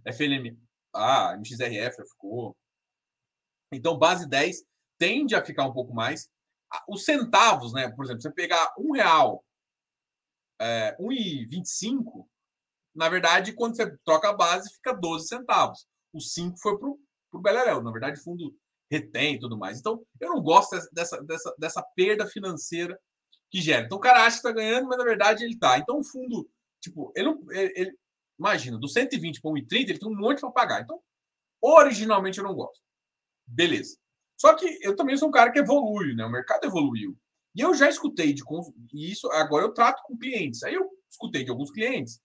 [0.06, 0.56] FLM,
[0.94, 2.56] ah, MXRF ficou.
[3.72, 4.64] Então, base 10
[4.98, 6.28] tende a ficar um pouco mais.
[6.88, 7.90] Os centavos, né?
[7.90, 9.44] Por exemplo, você pegar um real
[10.60, 12.26] é, 1,25,
[12.94, 15.86] na verdade, quando você troca a base, fica 12 centavos.
[16.12, 17.82] O 5 foi para o Beleléu.
[17.82, 18.54] Na verdade, o fundo
[18.90, 19.78] retém e tudo mais.
[19.80, 22.98] Então, eu não gosto dessa, dessa, dessa perda financeira
[23.50, 23.86] que gera.
[23.86, 25.78] Então, o cara acha que está ganhando, mas na verdade ele está.
[25.78, 26.48] Então, o fundo,
[26.80, 27.98] tipo, ele, ele, ele
[28.38, 30.82] imagina, do 120 para 1,30, ele tem um monte para pagar.
[30.82, 31.00] Então,
[31.60, 32.80] originalmente eu não gosto.
[33.52, 33.96] Beleza.
[34.40, 36.24] Só que eu também sou um cara que evolui, né?
[36.24, 37.16] O mercado evoluiu.
[37.54, 38.42] E eu já escutei de
[38.94, 40.62] e isso agora eu trato com clientes.
[40.62, 42.20] Aí eu escutei de alguns clientes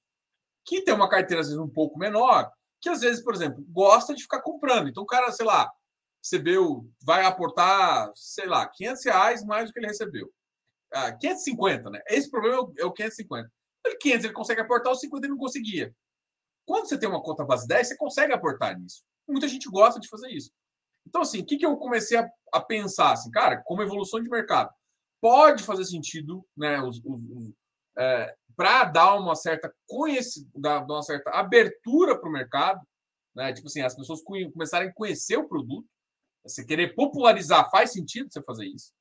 [0.65, 2.49] que tem uma carteira às vezes um pouco menor,
[2.81, 4.87] que às vezes, por exemplo, gosta de ficar comprando.
[4.87, 5.69] Então o cara, sei lá,
[6.23, 10.31] recebeu, vai aportar, sei lá, 500 reais mais do que ele recebeu.
[10.93, 12.01] Ah, 550, né?
[12.07, 13.51] Esse problema é o 550.
[13.85, 15.93] Ele 500 ele consegue aportar, os 50 ele não conseguia.
[16.65, 19.03] Quando você tem uma conta base 10, você consegue aportar nisso.
[19.27, 20.51] Muita gente gosta de fazer isso.
[21.07, 23.13] Então, assim, o que, que eu comecei a, a pensar?
[23.13, 24.69] Assim, cara, como evolução de mercado,
[25.21, 26.81] pode fazer sentido, né?
[26.81, 27.53] Os, os, os
[27.97, 29.73] é, para dar uma certa
[30.55, 32.81] dar uma certa abertura para o mercado,
[33.33, 33.53] né?
[33.53, 35.87] Tipo assim, as pessoas começarem a conhecer o produto.
[36.43, 38.91] Você querer popularizar faz sentido você fazer isso.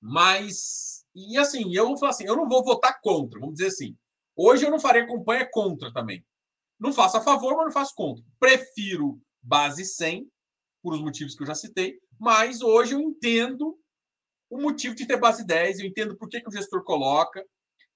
[0.00, 3.96] Mas e assim, eu vou falar assim, eu não vou votar contra, vamos dizer assim.
[4.36, 6.24] Hoje eu não farei campanha contra também.
[6.78, 8.24] Não faço a favor, mas não faço contra.
[8.38, 10.30] Prefiro base 100
[10.82, 13.78] por os motivos que eu já citei, mas hoje eu entendo
[14.50, 17.44] o motivo de ter base 10, eu entendo por que, que o gestor coloca.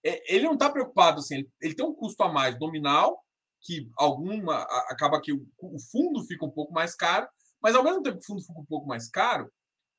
[0.05, 3.23] É, ele não está preocupado assim, ele, ele, tem um custo a mais nominal,
[3.61, 7.29] que alguma acaba que o, o, fundo fica um pouco mais caro,
[7.63, 9.51] mas ao mesmo tempo que o fundo fica um pouco mais caro,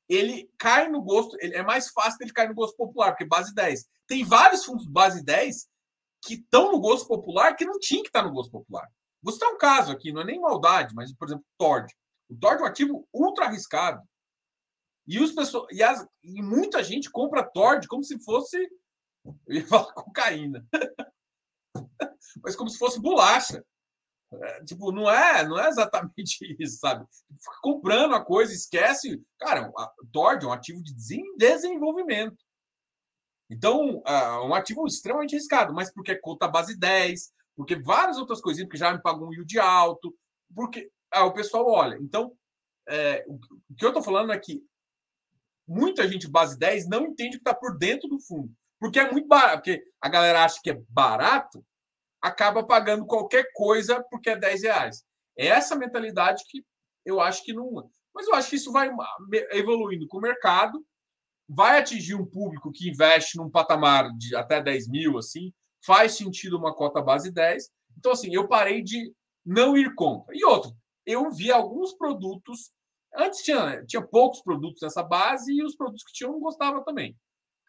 [0.08, 3.54] ele cai no gosto, ele, é mais fácil ele cair no gosto popular, porque base
[3.54, 3.86] 10.
[4.06, 5.66] Tem vários fundos base 10
[6.22, 8.86] que estão no gosto popular que não tinha que estar no gosto popular.
[9.22, 11.90] Vou citar um caso aqui, não é nem maldade, mas, por exemplo, Tord.
[12.28, 14.02] O Tord é um ativo ultra arriscado.
[15.06, 18.56] E, os pessoas, e, as, e muita gente compra Tord como se fosse.
[19.46, 20.66] Eu ia falar cocaína.
[22.42, 23.64] Mas como se fosse bolacha.
[24.32, 27.06] É, tipo, não é, não é exatamente isso, sabe?
[27.10, 29.22] Fica comprando a coisa, esquece.
[29.38, 29.72] Cara,
[30.12, 30.94] Tord é um ativo de
[31.36, 32.36] desenvolvimento.
[33.48, 38.40] Então, é um ativo extremamente arriscado, mas porque é conta base 10, porque várias outras
[38.40, 40.16] coisinhas, porque já me pagou um yield alto,
[40.54, 41.96] porque ah, o pessoal olha.
[42.00, 42.32] Então,
[42.88, 43.38] é, o
[43.76, 44.62] que eu estou falando é que
[45.66, 48.52] muita gente base 10 não entende o que está por dentro do fundo.
[48.78, 51.64] Porque é muito barato, porque a galera acha que é barato,
[52.20, 55.04] acaba pagando qualquer coisa porque é 10 reais.
[55.38, 56.64] É essa mentalidade que
[57.04, 57.88] eu acho que não.
[58.14, 58.90] Mas eu acho que isso vai
[59.50, 60.84] evoluindo com o mercado,
[61.48, 65.52] vai atingir um público que investe num patamar de até 10 mil, assim,
[65.84, 67.70] faz sentido uma cota base 10.
[67.98, 69.12] Então, assim, eu parei de
[69.44, 70.34] não ir contra.
[70.34, 70.74] E outro,
[71.06, 72.72] eu vi alguns produtos.
[73.14, 77.16] Antes tinha, tinha poucos produtos nessa base e os produtos que tinham não gostava também.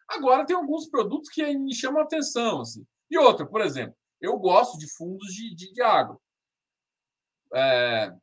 [0.08, 2.62] Agora tem alguns produtos que me chamam a atenção.
[2.62, 2.86] Assim.
[3.10, 6.20] E outra, por exemplo, eu gosto de fundos de, de, de água.
[7.54, 8.14] É,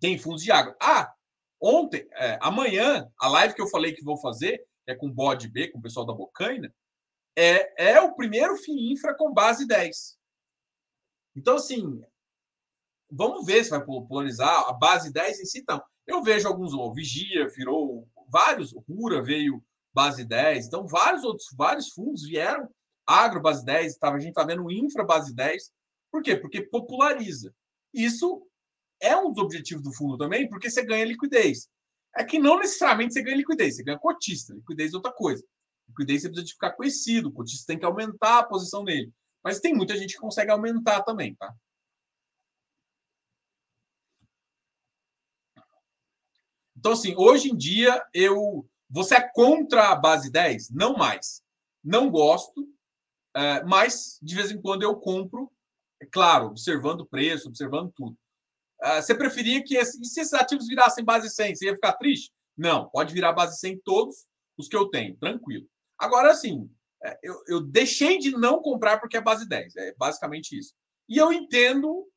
[0.00, 0.76] tem fundos de água.
[0.80, 1.12] Ah,
[1.60, 5.48] ontem, é, amanhã, a live que eu falei que vou fazer é com o Bode
[5.48, 6.72] B, com o pessoal da Bocaina,
[7.36, 10.18] é, é o primeiro FII Infra com base 10.
[11.34, 12.04] Então, assim,
[13.12, 15.58] vamos ver se vai popularizar a base 10 em si.
[15.60, 19.62] Então, eu vejo alguns, o Vigia virou vários, Rura veio
[19.94, 22.68] base 10, então vários outros, vários fundos vieram,
[23.06, 25.70] Agro base 10, tava, a gente está vendo Infra base 10.
[26.10, 26.36] Por quê?
[26.36, 27.52] Porque populariza.
[27.92, 28.46] Isso
[29.00, 31.68] é um dos objetivos do fundo também, porque você ganha liquidez.
[32.16, 34.54] É que não necessariamente você ganha liquidez, você ganha cotista.
[34.54, 35.44] Liquidez é outra coisa.
[35.88, 39.12] Liquidez você precisa de ficar conhecido, o cotista tem que aumentar a posição nele.
[39.42, 41.52] Mas tem muita gente que consegue aumentar também, tá?
[46.82, 48.68] Então, assim, hoje em dia, eu.
[48.90, 50.70] Você é contra a base 10?
[50.70, 51.40] Não mais.
[51.82, 52.68] Não gosto,
[53.36, 55.48] é, mas de vez em quando eu compro,
[56.00, 58.18] é claro, observando o preço, observando tudo.
[58.82, 59.76] É, você preferia que.
[59.76, 62.32] Esse, se esses ativos virassem base 100, você ia ficar triste?
[62.58, 64.26] Não, pode virar base 100 todos
[64.58, 65.68] os que eu tenho, tranquilo.
[65.96, 66.68] Agora, assim,
[67.00, 70.74] é, eu, eu deixei de não comprar porque é base 10, é basicamente isso.
[71.08, 72.08] E eu entendo,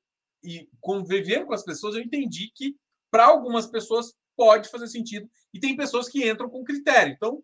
[0.44, 2.76] e convivendo com as pessoas, eu entendi que
[3.12, 5.30] para algumas pessoas pode fazer sentido.
[5.54, 7.14] E tem pessoas que entram com critério.
[7.14, 7.44] Então,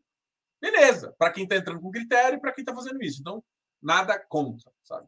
[0.62, 3.22] beleza, para quem está entrando com critério e para quem está fazendo isso.
[3.22, 3.44] Então,
[3.82, 5.08] nada contra, sabe?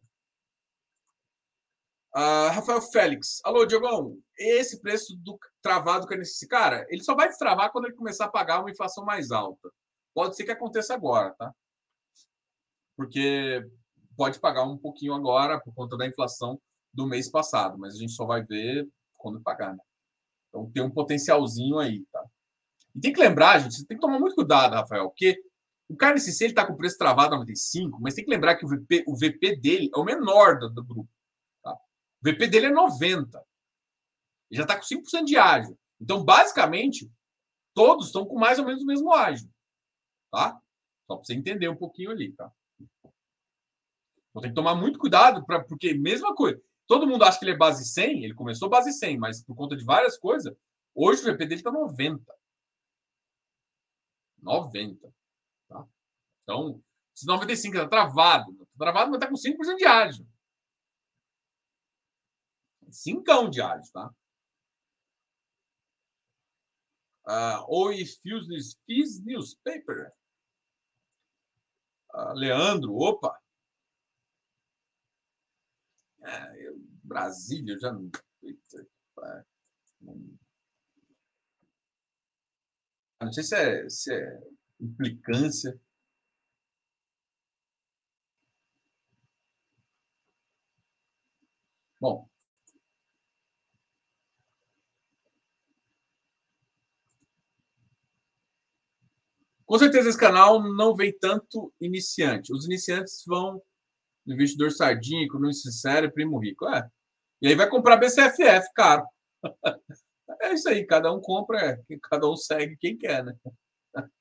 [2.16, 3.42] Uh, Rafael Félix.
[3.44, 4.20] Alô, Diogão.
[4.38, 8.26] Esse preço do travado que é nesse cara, ele só vai destravar quando ele começar
[8.26, 9.72] a pagar uma inflação mais alta.
[10.14, 11.52] Pode ser que aconteça agora, tá?
[12.96, 13.68] Porque
[14.16, 16.62] pode pagar um pouquinho agora por conta da inflação
[16.94, 19.80] do mês passado, mas a gente só vai ver quando pagar, né?
[20.54, 22.24] Então tem um potencialzinho aí, tá?
[22.96, 25.42] E tem que lembrar, gente, tem que tomar muito cuidado, Rafael, porque
[25.90, 28.66] o KNCC ele tá com o preço travado a 95, mas tem que lembrar que
[28.66, 31.10] o VP, o VP dele é o menor do, do grupo.
[31.64, 31.74] Tá?
[31.74, 33.44] O VP dele é 90.
[34.52, 35.78] Ele já está com 5% de ágio.
[36.00, 37.12] Então, basicamente,
[37.74, 39.50] todos estão com mais ou menos o mesmo ágio.
[40.32, 40.60] Tá?
[41.08, 42.52] Só para você entender um pouquinho ali, tá?
[44.34, 46.62] Vou ter que tomar muito cuidado, pra, porque mesma coisa.
[46.94, 49.76] Todo mundo acha que ele é base 100, ele começou base 100, mas por conta
[49.76, 50.56] de várias coisas,
[50.94, 52.24] hoje o VP dele está 90.
[54.38, 55.12] 90.
[55.68, 55.88] Tá?
[56.44, 56.84] Então,
[57.16, 60.28] se 95 está travado, está travado, mas está com 5% de ágio.
[62.92, 64.14] 5 de ágio, tá?
[67.26, 70.14] Uh, Oi, Fuse Newspaper.
[72.14, 73.36] Uh, Leandro, opa.
[76.22, 76.63] É,
[77.14, 78.10] Brasília, já não.
[83.22, 84.40] Não sei se é, se é
[84.82, 85.80] implicância.
[92.02, 92.28] Bom,
[99.66, 102.52] com certeza esse canal não vem tanto iniciante.
[102.52, 103.62] Os iniciantes vão
[104.26, 106.68] no investidor sardinha, economia sincero, primo rico.
[106.68, 106.90] É.
[107.44, 109.06] E aí vai comprar BCFF, caro.
[110.42, 111.80] É isso aí, cada um compra,
[112.10, 113.34] cada um segue quem quer, né?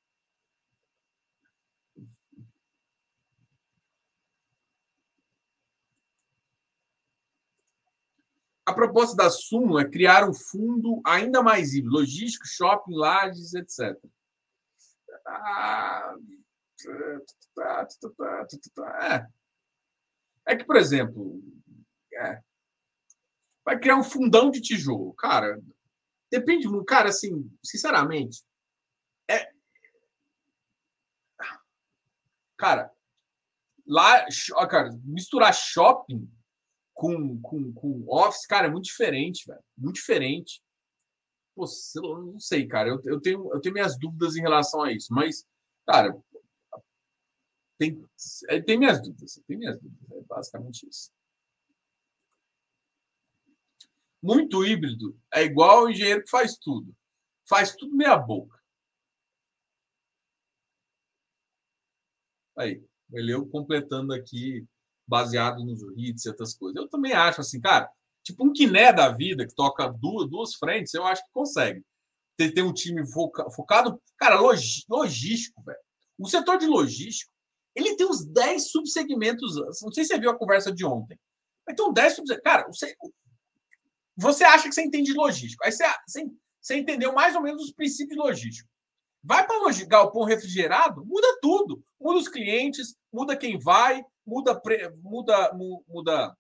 [8.67, 13.99] A proposta da Sumo é criar um fundo ainda mais livre, logístico, shopping, lajes, etc.
[19.03, 19.27] É.
[20.47, 21.43] é que, por exemplo,
[22.15, 22.41] é,
[23.65, 25.15] vai criar um fundão de tijolo.
[25.15, 25.61] Cara,
[26.31, 28.43] depende, cara, assim, sinceramente,
[29.31, 29.51] é.
[32.57, 32.93] Cara,
[33.87, 34.27] lá,
[34.69, 36.31] cara, misturar shopping
[36.95, 39.63] com, com, com Office, cara, é muito diferente, velho.
[39.77, 40.63] Muito diferente.
[41.55, 41.65] Pô,
[41.97, 42.89] não sei, cara.
[42.89, 45.47] Eu, eu, tenho, eu tenho minhas dúvidas em relação a isso, mas,
[45.87, 46.17] cara,
[47.79, 48.05] tem,
[48.49, 49.43] é, tem minhas dúvidas.
[49.47, 50.11] Tem minhas dúvidas.
[50.13, 51.11] É basicamente isso.
[54.23, 56.95] Muito híbrido é igual o engenheiro que faz tudo.
[57.49, 58.57] Faz tudo meia boca.
[62.57, 64.65] Aí, ele completando aqui
[65.07, 66.81] baseado nos hits e outras coisas.
[66.81, 67.91] Eu também acho assim, cara,
[68.23, 71.85] tipo um quiné da vida que toca duas, duas frentes, eu acho que consegue.
[72.37, 74.59] Ter, ter um time foca, focado, cara, log,
[74.89, 75.79] logístico, velho.
[76.19, 77.33] O setor de logístico,
[77.75, 79.57] ele tem uns 10 subsegmentos.
[79.83, 81.19] Não sei se você viu a conversa de ontem.
[81.67, 82.45] Mas tem uns 10 subsegmentos.
[82.45, 82.95] Cara, você,
[84.17, 85.65] você acha que você entende logístico.
[85.65, 88.71] Aí você, você, você entendeu mais ou menos os princípios logísticos.
[89.25, 91.83] Vai para o galpão refrigerado, muda tudo.
[92.01, 94.61] Muda os clientes, muda quem vai, muda,
[95.01, 95.53] muda,
[95.87, 96.37] muda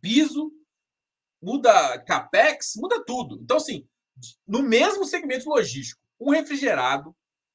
[0.00, 0.52] piso,
[1.40, 3.38] muda capex, muda tudo.
[3.40, 3.86] Então, assim,
[4.46, 7.14] no mesmo segmento logístico, um refrigerado,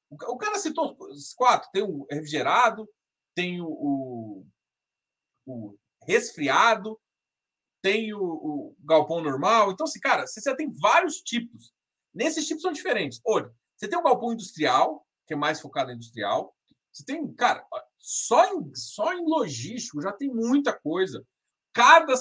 [0.10, 2.88] o cara citou os quatro: tem o refrigerado,
[3.36, 4.46] tem o, o,
[5.46, 7.00] o resfriado,
[7.82, 9.72] tem o, o, galpão normal.
[9.72, 11.74] Então, assim, cara, você já tem vários tipos.
[12.14, 13.20] Nesses tipos são diferentes.
[13.26, 16.56] Olha, você tem o galpão industrial, que é mais focado em industrial.
[16.92, 17.66] Você tem, cara,
[17.98, 21.26] só em, só em logístico já tem muita coisa.
[21.74, 22.14] Cada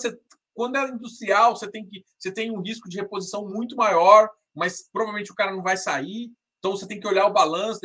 [0.55, 4.89] quando é industrial, você tem que você tem um risco de reposição muito maior, mas
[4.93, 6.33] provavelmente o cara não vai sair.
[6.59, 7.81] Então você tem que olhar o balanço.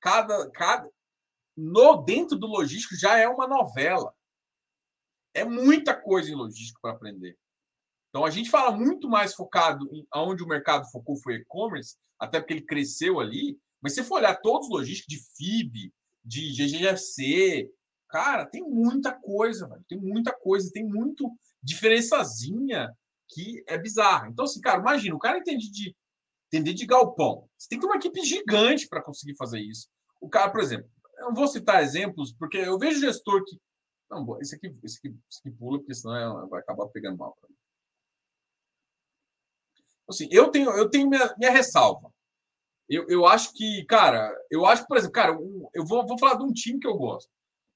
[0.00, 0.88] Cada, cada
[1.56, 4.14] no dentro do logístico já é uma novela.
[5.34, 7.36] É muita coisa em logístico para aprender.
[8.08, 12.38] Então a gente fala muito mais focado em onde o mercado focou foi e-commerce, até
[12.38, 13.58] porque ele cresceu ali.
[13.82, 15.92] Mas se você for olhar todos os logísticos de FIB,
[16.24, 17.70] de GGFC.
[18.08, 19.84] Cara, tem muita coisa, velho.
[19.88, 21.30] Tem muita coisa, tem muito
[21.62, 22.90] diferençazinha
[23.28, 24.28] que é bizarra.
[24.28, 25.94] Então, assim, cara, imagina, o cara entende de
[26.46, 27.48] entender de galpão.
[27.58, 29.88] Você tem que ter uma equipe gigante para conseguir fazer isso.
[30.20, 33.58] O cara, por exemplo, eu não vou citar exemplos, porque eu vejo gestor que.
[34.14, 37.48] Não, esse aqui, esse aqui, esse aqui pula, porque senão vai acabar pegando mal para
[37.48, 37.56] mim.
[40.08, 42.12] Assim, eu tenho, eu tenho minha, minha ressalva.
[42.88, 45.32] Eu, eu acho que, cara, eu acho que, por exemplo, cara,
[45.72, 47.30] eu vou, vou falar de um time que eu gosto.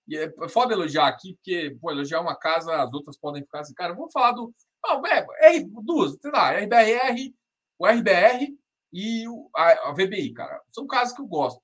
[0.06, 3.60] E é, é foda elogiar aqui, porque, pô, elogiar uma casa, as outras podem ficar
[3.60, 4.54] assim, cara, vamos falar do.
[4.84, 7.34] Não, é, R, duas, sei lá, RBR,
[7.78, 8.56] o RBR
[8.92, 10.62] e o, a, a VBI, cara.
[10.70, 11.60] São casos que eu gosto.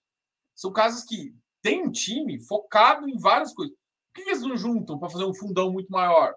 [0.55, 3.75] São casos que tem um time focado em várias coisas.
[4.15, 6.35] Por que eles não juntam para fazer um fundão muito maior?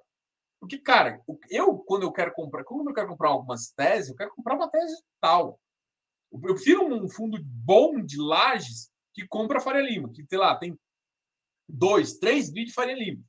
[0.59, 4.33] Porque, cara, eu, quando eu quero comprar, quando eu quero comprar algumas teses, eu quero
[4.33, 5.59] comprar uma tese tal.
[6.31, 10.77] Eu prefiro um fundo bom de lajes que compra Faria Lima, que, sei lá, tem
[11.69, 13.23] dois, três vídeos de Faria Lima.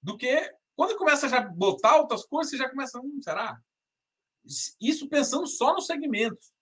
[0.00, 3.60] Do que quando começa a já botar outras coisas, você já começa, hum, será?
[4.80, 6.52] Isso pensando só nos segmentos.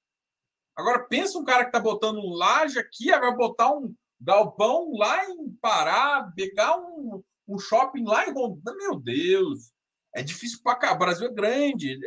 [0.74, 5.51] Agora, pensa um cara que está botando laje aqui, vai botar um galpão lá em
[5.61, 8.77] Pará, pegar um, um shopping lá em Rondônia.
[8.77, 9.73] Meu Deus,
[10.14, 10.93] é difícil para cá.
[10.93, 11.99] O Brasil é grande.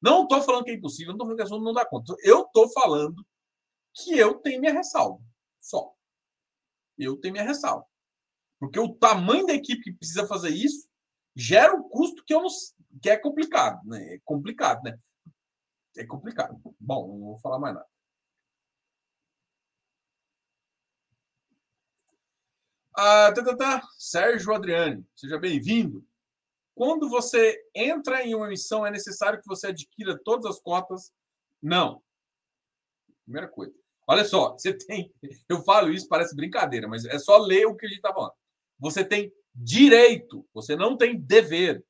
[0.00, 2.14] Não estou falando que é impossível, não estou falando que a pessoa não dá conta.
[2.22, 3.26] Eu estou falando
[3.94, 5.22] que eu tenho minha ressalva.
[5.60, 5.92] Só.
[6.96, 7.84] Eu tenho minha ressalva.
[8.58, 10.88] Porque o tamanho da equipe que precisa fazer isso
[11.34, 12.48] gera um custo que eu não,
[13.00, 14.14] que é complicado, né?
[14.14, 14.98] É complicado, né?
[15.96, 16.60] É complicado.
[16.80, 17.86] Bom, não vou falar mais nada.
[23.00, 23.88] Ah, tá, tá, tá.
[23.96, 26.04] Sérgio Adriane, seja bem-vindo.
[26.74, 31.12] Quando você entra em uma emissão, é necessário que você adquira todas as cotas?
[31.62, 32.02] Não.
[33.22, 33.72] Primeira coisa.
[34.04, 35.14] Olha só, você tem.
[35.48, 38.32] Eu falo isso, parece brincadeira, mas é só ler o que a gente está falando.
[38.80, 41.84] Você tem direito, você não tem dever.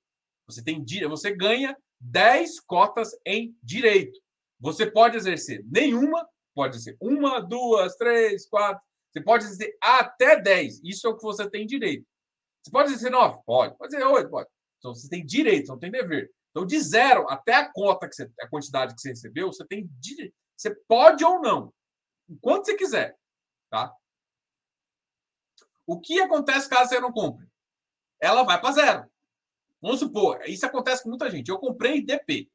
[0.46, 4.20] Você tem você ganha 10 cotas em direito.
[4.60, 8.86] Você pode exercer nenhuma, pode ser uma, duas, três, quatro.
[9.18, 10.80] Você pode exercer até 10.
[10.84, 12.06] Isso é o que você tem direito.
[12.62, 13.40] Você pode exercer 9?
[13.44, 13.76] Pode.
[13.76, 14.30] Pode exercer 8?
[14.30, 14.48] Pode.
[14.78, 16.30] Então você tem direito, não tem dever.
[16.50, 19.88] Então, de zero até a cota que você, a quantidade que você recebeu, você tem
[20.00, 20.34] direito.
[20.56, 21.72] Você pode ou não.
[22.28, 23.16] Enquanto você quiser.
[23.70, 23.92] Tá?
[25.86, 27.46] O que acontece caso você não compre?
[28.20, 29.10] Ela vai para zero.
[29.80, 31.48] Vamos supor, isso acontece com muita gente.
[31.48, 32.50] Eu comprei DP.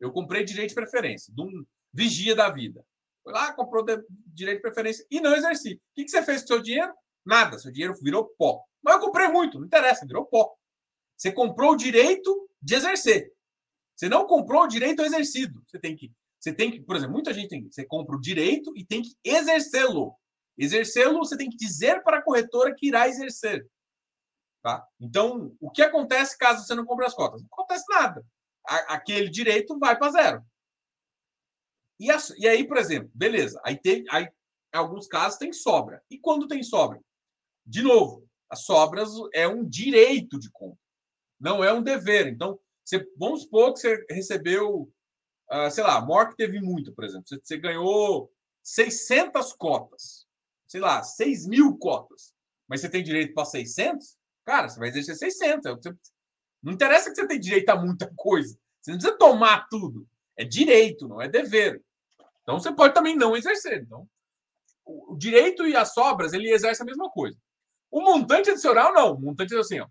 [0.00, 2.84] Eu comprei direito de preferência, de um vigia da vida.
[3.26, 3.84] Foi lá, comprou
[4.28, 5.74] direito de preferência e não exerci.
[5.74, 6.94] O que você fez com o seu dinheiro?
[7.24, 7.58] Nada.
[7.58, 8.62] Seu dinheiro virou pó.
[8.80, 10.54] Mas eu comprei muito, não interessa, virou pó.
[11.16, 13.32] Você comprou o direito de exercer.
[13.96, 15.60] Você não comprou o direito exercido.
[15.66, 18.72] Você tem que, você tem que, por exemplo, muita gente tem, você compra o direito
[18.76, 20.14] e tem que exercê-lo.
[20.56, 23.68] Exercê-lo, você tem que dizer para a corretora que irá exercer.
[24.62, 24.86] Tá?
[25.00, 27.42] Então, o que acontece caso você não compre as cotas?
[27.42, 28.24] Não acontece nada.
[28.86, 30.44] aquele direito vai para zero.
[31.98, 33.60] E, a, e, aí, por exemplo, beleza.
[33.64, 34.28] Aí tem, aí,
[34.72, 36.02] alguns casos tem sobra.
[36.10, 37.00] E quando tem sobra?
[37.64, 40.78] De novo, as sobras é um direito de compra,
[41.40, 42.28] não é um dever.
[42.28, 44.88] Então, você, vamos supor que você recebeu,
[45.50, 47.26] uh, sei lá, a Mork teve muito, por exemplo.
[47.26, 48.32] Você, você ganhou
[48.62, 50.26] 600 cotas,
[50.68, 52.32] sei lá, 6 mil cotas,
[52.68, 54.16] mas você tem direito para 600?
[54.44, 55.66] Cara, você vai exercer 600.
[55.86, 55.94] É
[56.62, 58.58] não interessa que você tem direito a muita coisa.
[58.80, 60.06] Você não precisa tomar tudo.
[60.36, 61.82] É direito, não é dever.
[62.46, 63.82] Então você pode também não exercer.
[63.82, 64.08] Então,
[64.84, 67.36] o direito e as sobras, ele exerce a mesma coisa.
[67.90, 69.14] O montante adicional, não.
[69.14, 69.88] O montante é assim, ó.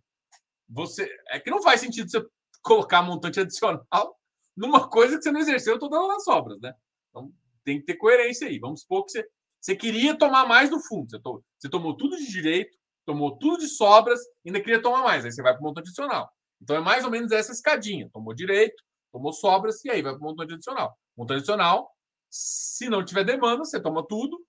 [0.69, 2.25] Você, é que não faz sentido você
[2.63, 4.17] colocar montante adicional
[4.55, 6.73] numa coisa que você não exerceu todas as sobras, né?
[7.09, 7.29] Então
[7.65, 8.57] tem que ter coerência aí.
[8.57, 9.27] Vamos supor que você,
[9.59, 11.09] você queria tomar mais do fundo.
[11.09, 15.25] Você, to, você tomou tudo de direito, tomou tudo de sobras, ainda queria tomar mais.
[15.25, 16.31] Aí você vai para o montante adicional.
[16.61, 18.09] Então é mais ou menos essa escadinha.
[18.13, 18.81] Tomou direito,
[19.11, 20.97] tomou sobras e aí vai para o montante adicional.
[21.17, 21.94] Montante adicional,
[22.35, 24.45] se não tiver demanda, você toma tudo.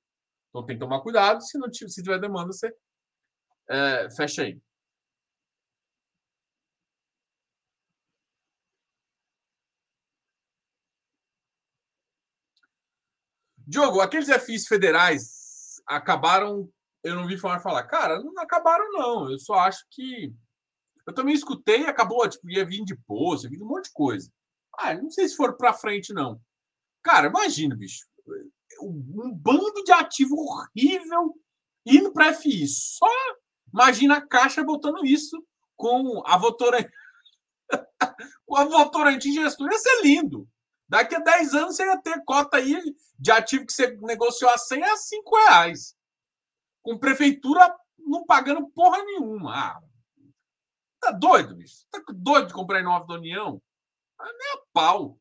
[0.51, 1.43] Então tem que tomar cuidado.
[1.43, 2.74] Se não tiver, se tiver demanda, você
[3.68, 4.61] é, fecha aí.
[13.59, 16.70] Diogo, aqueles FIs federais acabaram
[17.07, 19.30] eu não vi falar falar, cara, não acabaram, não.
[19.30, 20.34] Eu só acho que.
[21.07, 24.30] Eu também escutei acabou, tipo, ia vir de poço, ia vir um monte de coisa.
[24.76, 26.41] Ah, não sei se for para frente, não.
[27.07, 28.04] Cara, imagina, bicho.
[28.82, 31.36] Um bando de ativo horrível
[31.86, 32.66] indo para FI.
[32.66, 33.07] Só
[33.72, 35.40] imagina a Caixa botando isso
[35.76, 36.90] com a Votorantim.
[38.44, 39.70] com a Votorantim gestor.
[39.70, 40.48] Ia ser lindo.
[40.88, 42.76] Daqui a 10 anos você ia ter cota aí
[43.16, 45.96] de ativo que você negociou a 100 a 5 reais
[46.82, 49.54] com prefeitura não pagando porra nenhuma.
[49.54, 49.80] Ah,
[51.00, 51.86] tá doido, bicho?
[51.88, 53.62] Tá doido de comprar imóvel da União?
[54.18, 55.20] Ah, nem a pau.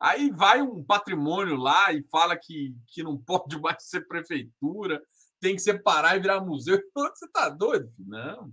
[0.00, 5.02] Aí vai um patrimônio lá e fala que, que não pode mais ser prefeitura,
[5.38, 6.80] tem que separar e virar museu.
[6.96, 7.92] Você tá doido?
[7.98, 8.50] Não.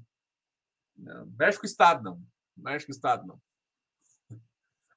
[0.97, 1.25] Não.
[1.39, 2.21] Mexe com o Estado, não.
[2.55, 3.39] Mexe com o Estado, não.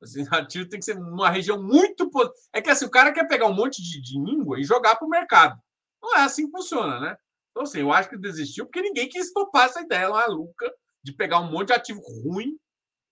[0.02, 2.10] Assim, ativo tem que ser uma região muito.
[2.52, 5.06] É que assim, o cara quer pegar um monte de, de língua e jogar para
[5.06, 5.60] o mercado.
[6.02, 7.16] Não é assim que funciona, né?
[7.50, 10.72] Então, assim, eu acho que desistiu porque ninguém quis topar essa ideia maluca
[11.02, 12.58] de pegar um monte de ativo ruim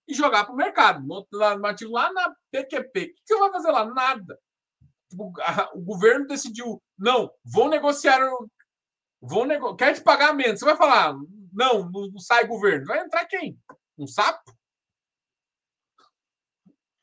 [0.08, 1.06] e jogar para o mercado.
[1.32, 3.00] Lá na PQP.
[3.00, 3.84] O que você vai fazer lá?
[3.84, 4.38] Nada.
[5.10, 5.32] Tipo,
[5.74, 8.20] o governo decidiu, não, vou negociar.
[9.20, 9.76] Vou nego...
[9.76, 10.58] Quer te pagar menos.
[10.58, 11.14] Você vai falar,
[11.52, 12.86] não, não sai governo.
[12.86, 13.58] Vai entrar quem?
[13.96, 14.52] Um sapo?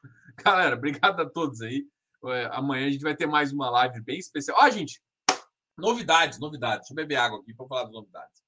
[0.43, 1.87] Galera, obrigado a todos aí.
[2.25, 4.57] É, amanhã a gente vai ter mais uma live bem especial.
[4.59, 4.99] Ó, ah, gente,
[5.77, 6.87] Novidades, novidades.
[6.87, 8.44] Deixa eu beber água aqui para falar das novidades.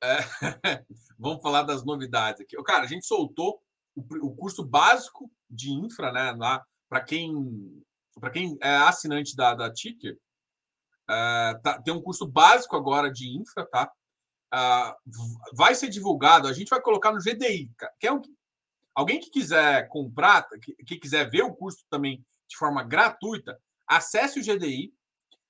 [1.18, 2.60] Vamos falar das novidades aqui.
[2.62, 3.62] Cara, a gente soltou
[3.94, 6.32] o, curso básico de infra, né?
[6.32, 7.82] Lá para quem
[8.20, 10.16] para quem é assinante da, da Ticker,
[11.10, 13.90] é, tá, tem um curso básico agora de infra, tá?
[14.54, 14.94] Uh,
[15.52, 17.70] vai ser divulgado, a gente vai colocar no GDI.
[17.98, 18.22] Que é um,
[18.94, 24.38] alguém que quiser comprar, que, que, quiser ver o curso também de forma gratuita, acesse
[24.38, 24.94] o GDI,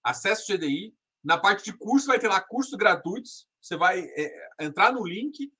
[0.02, 0.94] acesse o GDI.
[1.22, 3.46] Na parte de curso vai ter lá cursos gratuitos.
[3.64, 5.50] Você vai é, entrar no link,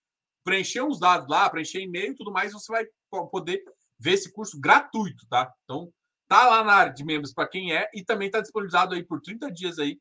[0.44, 2.86] preencher uns dados lá, preencher e-mail e tudo mais, você vai
[3.30, 3.64] poder
[3.98, 5.50] ver esse curso gratuito, tá?
[5.64, 5.90] Então,
[6.28, 9.22] tá lá na área de membros para quem é e também está disponibilizado aí por
[9.22, 9.98] 30 dias aí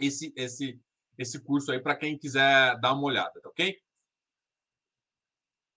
[0.00, 0.80] esse esse
[1.18, 3.78] esse curso aí para quem quiser dar uma olhada, tá ok?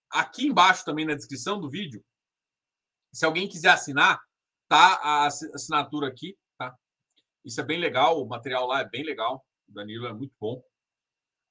[0.09, 2.03] Aqui embaixo também na descrição do vídeo,
[3.13, 4.22] se alguém quiser assinar,
[4.70, 6.74] tá a assinatura aqui, tá?
[7.43, 10.63] Isso é bem legal, o material lá é bem legal, o Danilo é muito bom.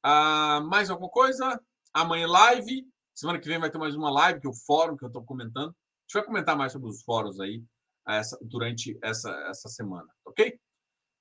[0.03, 1.61] Ah, mais alguma coisa?
[1.93, 5.05] Amanhã live, semana que vem vai ter mais uma live, que é o fórum que
[5.05, 5.71] eu estou comentando.
[5.71, 5.73] A
[6.07, 7.63] gente vai comentar mais sobre os fóruns aí
[8.07, 10.59] essa, durante essa, essa semana, ok?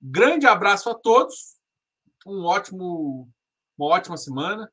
[0.02, 1.58] Grande abraço a todos,
[2.26, 3.30] um ótimo,
[3.78, 4.72] uma ótima semana.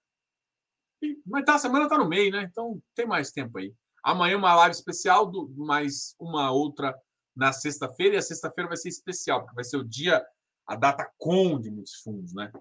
[1.02, 2.42] E, mas tá, a semana está no meio, né?
[2.42, 3.74] Então tem mais tempo aí.
[4.02, 6.94] Amanhã uma live especial, do, mais uma outra
[7.34, 10.24] na sexta-feira, e a sexta-feira vai ser especial, porque vai ser o dia,
[10.66, 12.52] a data com de muitos fundos, né?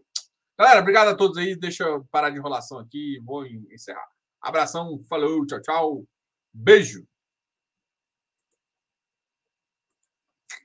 [0.58, 1.56] Galera, obrigado a todos aí.
[1.56, 3.20] Deixa eu parar de enrolação aqui.
[3.24, 4.08] Vou encerrar.
[4.42, 6.06] Abração, falou, tchau, tchau.
[6.54, 7.06] Beijo.